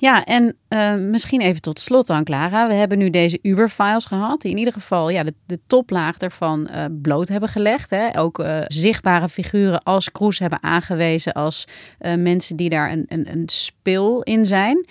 Ja, 0.00 0.24
en 0.24 0.56
uh, 0.68 0.94
misschien 0.94 1.40
even 1.40 1.60
tot 1.60 1.80
slot 1.80 2.06
dan, 2.06 2.24
Clara. 2.24 2.68
We 2.68 2.74
hebben 2.74 2.98
nu 2.98 3.10
deze 3.10 3.38
Uber-files 3.42 4.04
gehad, 4.04 4.40
die 4.40 4.50
in 4.50 4.58
ieder 4.58 4.72
geval 4.72 5.08
ja, 5.08 5.22
de, 5.22 5.34
de 5.46 5.60
toplaag 5.66 6.18
ervan 6.18 6.68
uh, 6.70 6.84
bloot 7.02 7.28
hebben 7.28 7.48
gelegd. 7.48 7.90
Hè. 7.90 8.18
Ook 8.18 8.38
uh, 8.38 8.60
zichtbare 8.66 9.28
figuren 9.28 9.82
als 9.82 10.12
Kroes 10.12 10.38
hebben 10.38 10.62
aangewezen 10.62 11.32
als 11.32 11.66
mensen 11.98 12.56
die 12.56 12.68
daar 12.68 12.92
een, 12.92 13.04
een, 13.08 13.32
een 13.32 13.48
speel 13.48 14.22
in 14.22 14.46
zijn. 14.46 14.86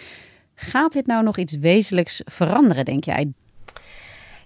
Gaat 0.56 0.92
dit 0.92 1.06
nou 1.06 1.24
nog 1.24 1.38
iets 1.38 1.56
wezenlijks 1.56 2.22
veranderen, 2.26 2.86
denk 2.86 3.04
jij? 3.04 3.32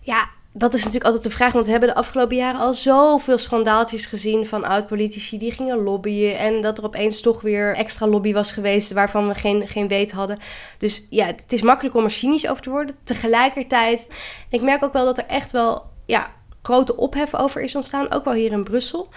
Ja, 0.01 0.29
dat 0.53 0.73
is 0.73 0.79
natuurlijk 0.79 1.05
altijd 1.05 1.23
de 1.23 1.29
vraag, 1.29 1.53
want 1.53 1.65
we 1.65 1.71
hebben 1.71 1.89
de 1.89 1.95
afgelopen 1.95 2.35
jaren 2.35 2.59
al 2.59 2.73
zoveel 2.73 3.37
schandaaltjes 3.37 4.05
gezien 4.05 4.45
van 4.45 4.63
oud-politici 4.63 5.37
die 5.37 5.51
gingen 5.51 5.83
lobbyen. 5.83 6.37
En 6.37 6.61
dat 6.61 6.77
er 6.77 6.83
opeens 6.83 7.21
toch 7.21 7.41
weer 7.41 7.75
extra 7.75 8.07
lobby 8.07 8.33
was 8.33 8.51
geweest 8.51 8.91
waarvan 8.91 9.27
we 9.27 9.35
geen, 9.35 9.67
geen 9.67 9.87
weet 9.87 10.11
hadden. 10.11 10.37
Dus 10.77 11.07
ja, 11.09 11.25
het 11.25 11.53
is 11.53 11.61
makkelijk 11.61 11.95
om 11.95 12.03
er 12.03 12.11
cynisch 12.11 12.47
over 12.47 12.63
te 12.63 12.69
worden. 12.69 12.95
Tegelijkertijd, 13.03 14.07
ik 14.49 14.61
merk 14.61 14.83
ook 14.83 14.93
wel 14.93 15.05
dat 15.05 15.17
er 15.17 15.25
echt 15.25 15.51
wel 15.51 15.83
ja, 16.05 16.31
grote 16.61 16.97
ophef 16.97 17.35
over 17.35 17.61
is 17.61 17.75
ontstaan, 17.75 18.11
ook 18.11 18.25
wel 18.25 18.33
hier 18.33 18.51
in 18.51 18.63
Brussel. 18.63 19.09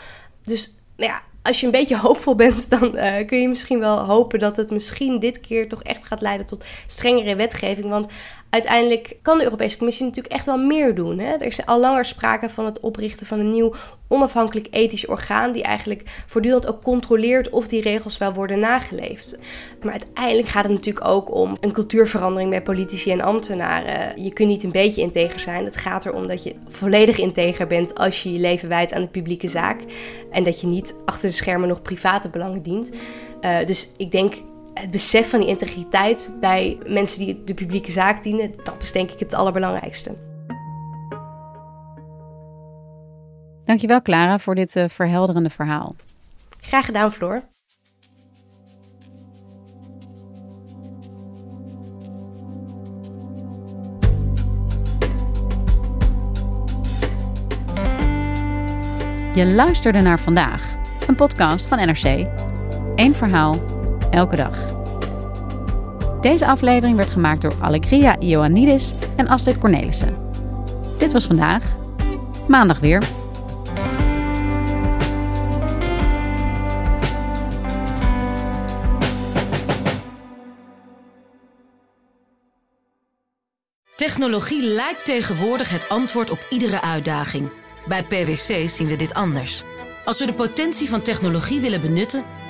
Dus 0.42 0.76
nou 0.96 1.10
ja, 1.10 1.22
als 1.42 1.60
je 1.60 1.66
een 1.66 1.72
beetje 1.72 1.98
hoopvol 1.98 2.34
bent, 2.34 2.70
dan 2.80 2.96
uh, 2.96 3.26
kun 3.26 3.40
je 3.40 3.48
misschien 3.48 3.78
wel 3.78 3.98
hopen 3.98 4.38
dat 4.38 4.56
het 4.56 4.70
misschien 4.70 5.18
dit 5.18 5.40
keer 5.40 5.68
toch 5.68 5.82
echt 5.82 6.06
gaat 6.06 6.20
leiden 6.20 6.46
tot 6.46 6.64
strengere 6.86 7.36
wetgeving. 7.36 7.88
Want 7.88 8.06
uiteindelijk 8.54 9.16
kan 9.22 9.38
de 9.38 9.44
Europese 9.44 9.76
Commissie 9.76 10.06
natuurlijk 10.06 10.34
echt 10.34 10.46
wel 10.46 10.58
meer 10.58 10.94
doen. 10.94 11.18
Hè? 11.18 11.32
Er 11.32 11.46
is 11.46 11.66
al 11.66 11.80
langer 11.80 12.04
sprake 12.04 12.50
van 12.50 12.64
het 12.64 12.80
oprichten 12.80 13.26
van 13.26 13.38
een 13.38 13.50
nieuw 13.50 13.74
onafhankelijk 14.08 14.66
ethisch 14.70 15.06
orgaan 15.06 15.52
die 15.52 15.62
eigenlijk 15.62 16.24
voortdurend 16.26 16.66
ook 16.66 16.82
controleert 16.82 17.50
of 17.50 17.68
die 17.68 17.80
regels 17.80 18.18
wel 18.18 18.32
worden 18.32 18.58
nageleefd. 18.58 19.38
Maar 19.82 19.92
uiteindelijk 19.92 20.48
gaat 20.48 20.64
het 20.64 20.72
natuurlijk 20.72 21.06
ook 21.06 21.34
om 21.34 21.56
een 21.60 21.72
cultuurverandering 21.72 22.50
bij 22.50 22.62
politici 22.62 23.10
en 23.10 23.20
ambtenaren. 23.20 24.22
Je 24.22 24.32
kunt 24.32 24.48
niet 24.48 24.64
een 24.64 24.72
beetje 24.72 25.00
integer 25.00 25.40
zijn. 25.40 25.64
Het 25.64 25.76
gaat 25.76 26.06
erom 26.06 26.26
dat 26.26 26.42
je 26.42 26.54
volledig 26.68 27.18
integer 27.18 27.66
bent 27.66 27.94
als 27.94 28.22
je 28.22 28.32
je 28.32 28.38
leven 28.38 28.68
wijdt 28.68 28.92
aan 28.92 29.02
de 29.02 29.08
publieke 29.08 29.48
zaak 29.48 29.80
en 30.30 30.44
dat 30.44 30.60
je 30.60 30.66
niet 30.66 30.94
achter 31.04 31.28
de 31.28 31.34
schermen 31.34 31.68
nog 31.68 31.82
private 31.82 32.28
belangen 32.28 32.62
dient. 32.62 32.90
Uh, 33.40 33.56
dus 33.66 33.90
ik 33.96 34.10
denk 34.10 34.34
het 34.74 34.90
besef 34.90 35.30
van 35.30 35.40
die 35.40 35.48
integriteit 35.48 36.32
bij 36.40 36.78
mensen 36.86 37.18
die 37.18 37.44
de 37.44 37.54
publieke 37.54 37.92
zaak 37.92 38.22
dienen, 38.22 38.54
dat 38.64 38.82
is 38.82 38.92
denk 38.92 39.10
ik 39.10 39.18
het 39.18 39.34
allerbelangrijkste. 39.34 40.16
Dankjewel 43.64 44.02
Clara 44.02 44.38
voor 44.38 44.54
dit 44.54 44.76
uh, 44.76 44.84
verhelderende 44.88 45.50
verhaal. 45.50 45.94
Graag 46.60 46.84
gedaan 46.84 47.12
Floor. 47.12 47.42
Je 59.34 59.46
luisterde 59.46 60.00
naar 60.00 60.20
vandaag, 60.20 60.76
een 61.06 61.14
podcast 61.14 61.66
van 61.66 61.78
NRC. 61.78 62.26
Eén 62.96 63.14
verhaal, 63.14 63.73
elke 64.14 64.36
dag. 64.36 64.56
Deze 66.20 66.46
aflevering 66.46 66.96
werd 66.96 67.08
gemaakt 67.08 67.42
door 67.42 67.54
Allegria 67.60 68.18
Ioannidis 68.18 68.94
en 69.16 69.28
Astrid 69.28 69.58
Cornelissen. 69.58 70.16
Dit 70.98 71.12
was 71.12 71.26
vandaag. 71.26 71.76
Maandag 72.48 72.78
weer. 72.78 73.02
Technologie 83.96 84.62
lijkt 84.62 85.04
tegenwoordig 85.04 85.70
het 85.70 85.88
antwoord 85.88 86.30
op 86.30 86.46
iedere 86.50 86.80
uitdaging. 86.80 87.50
Bij 87.88 88.04
PwC 88.04 88.68
zien 88.68 88.86
we 88.86 88.96
dit 88.96 89.14
anders. 89.14 89.62
Als 90.04 90.18
we 90.18 90.26
de 90.26 90.34
potentie 90.34 90.88
van 90.88 91.02
technologie 91.02 91.60
willen 91.60 91.80
benutten, 91.80 92.24